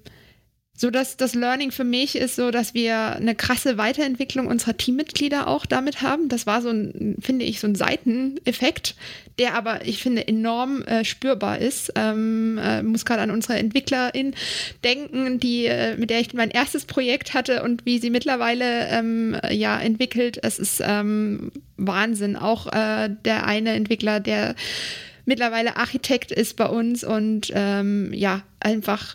so 0.83 0.91
dass 0.91 1.17
das 1.17 1.37
Learning 1.37 1.71
für 1.71 1.85
mich 1.85 2.17
ist 2.17 2.35
so, 2.35 2.51
dass 2.51 2.75
wir 2.75 3.15
eine 3.15 3.37
krasse 3.37 3.79
Weiterentwicklung 3.79 4.49
unserer 4.49 4.77
Teammitglieder 4.77 5.47
auch 5.47 5.65
damit 5.65 6.03
haben. 6.03 6.29
Das 6.29 6.45
war 6.45 6.61
so 6.61 6.71
ein, 6.71 7.15
finde 7.21 7.45
ich, 7.45 7.61
so 7.61 7.69
ein 7.69 7.77
Seiteneffekt, 7.77 8.97
der 9.39 9.55
aber, 9.55 9.87
ich 9.87 10.03
finde, 10.03 10.27
enorm 10.27 10.83
äh, 10.83 11.05
spürbar 11.05 11.59
ist. 11.59 11.93
Ähm, 11.95 12.59
äh, 12.61 12.83
muss 12.83 13.05
gerade 13.05 13.23
an 13.23 13.31
unsere 13.31 13.61
Entwicklerin 13.61 14.35
denken, 14.83 15.39
die, 15.39 15.67
äh, 15.67 15.97
mit 15.97 16.11
der 16.11 16.19
ich 16.19 16.35
mein 16.35 16.51
erstes 16.51 16.85
Projekt 16.85 17.33
hatte 17.33 17.63
und 17.63 17.87
wie 17.87 18.01
sie 18.01 18.11
mittlerweile 18.11 18.89
ähm, 18.89 19.37
ja 19.53 19.81
entwickelt. 19.81 20.41
Es 20.43 20.59
ist 20.59 20.83
ähm, 20.85 21.53
Wahnsinn. 21.77 22.35
Auch 22.35 22.67
äh, 22.73 23.09
der 23.25 23.47
eine 23.47 23.75
Entwickler, 23.75 24.19
der 24.19 24.57
mittlerweile 25.27 25.77
Architekt 25.77 26.33
ist 26.33 26.57
bei 26.57 26.67
uns 26.67 27.05
und 27.05 27.53
ähm, 27.55 28.13
ja, 28.13 28.43
einfach 28.59 29.15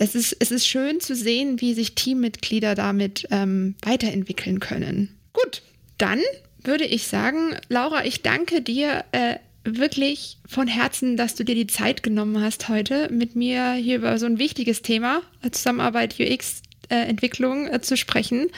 es 0.00 0.14
ist, 0.14 0.34
es 0.40 0.50
ist 0.50 0.66
schön 0.66 0.98
zu 0.98 1.14
sehen, 1.14 1.60
wie 1.60 1.74
sich 1.74 1.94
Teammitglieder 1.94 2.74
damit 2.74 3.28
ähm, 3.30 3.76
weiterentwickeln 3.82 4.58
können. 4.58 5.14
Gut, 5.34 5.60
dann 5.98 6.20
würde 6.64 6.86
ich 6.86 7.06
sagen, 7.06 7.54
Laura, 7.68 8.06
ich 8.06 8.22
danke 8.22 8.62
dir 8.62 9.04
äh, 9.12 9.36
wirklich 9.62 10.38
von 10.48 10.68
Herzen, 10.68 11.18
dass 11.18 11.34
du 11.34 11.44
dir 11.44 11.54
die 11.54 11.66
Zeit 11.66 12.02
genommen 12.02 12.42
hast, 12.42 12.70
heute 12.70 13.12
mit 13.12 13.36
mir 13.36 13.74
hier 13.74 13.96
über 13.96 14.18
so 14.18 14.24
ein 14.24 14.38
wichtiges 14.38 14.80
Thema, 14.80 15.20
äh, 15.42 15.50
Zusammenarbeit 15.50 16.18
UX. 16.18 16.62
Äh, 16.88 17.06
Entwicklung 17.06 17.68
äh, 17.68 17.80
zu 17.80 17.96
sprechen. 17.96 18.50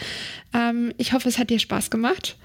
Ähm, 0.55 0.94
ich 0.96 1.12
hoffe, 1.12 1.28
es 1.28 1.37
hat 1.37 1.50
dir 1.50 1.59
Spaß 1.59 1.90
gemacht. 1.90 2.38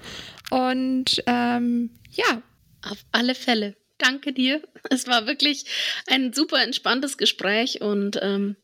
Und 0.50 1.22
ähm, 1.26 1.88
ja. 2.10 2.42
Auf 2.82 2.98
alle 3.10 3.34
Fälle. 3.34 3.74
Danke 3.96 4.34
dir. 4.34 4.60
Es 4.90 5.06
war 5.06 5.26
wirklich 5.26 5.64
ein 6.06 6.34
super 6.34 6.62
entspanntes 6.62 7.16
Gespräch 7.16 7.80
und 7.80 8.18
ähm, 8.20 8.56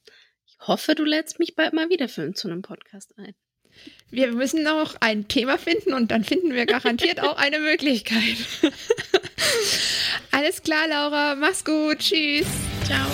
hoffe, 0.66 0.94
du 0.94 1.04
lädst 1.04 1.38
mich 1.38 1.54
bald 1.54 1.72
mal 1.72 1.90
wieder 1.90 2.08
für, 2.08 2.32
zu 2.32 2.48
einem 2.48 2.62
Podcast 2.62 3.14
ein. 3.18 3.34
Wir 4.10 4.32
müssen 4.32 4.62
noch 4.62 4.94
ein 5.00 5.26
Thema 5.26 5.58
finden 5.58 5.94
und 5.94 6.10
dann 6.10 6.22
finden 6.22 6.52
wir 6.52 6.66
garantiert 6.66 7.20
auch 7.20 7.36
eine 7.36 7.58
Möglichkeit. 7.58 8.36
Alles 10.30 10.62
klar, 10.62 10.86
Laura. 10.88 11.34
Mach's 11.34 11.64
gut. 11.64 11.98
Tschüss. 11.98 12.46
Ciao. 12.86 13.06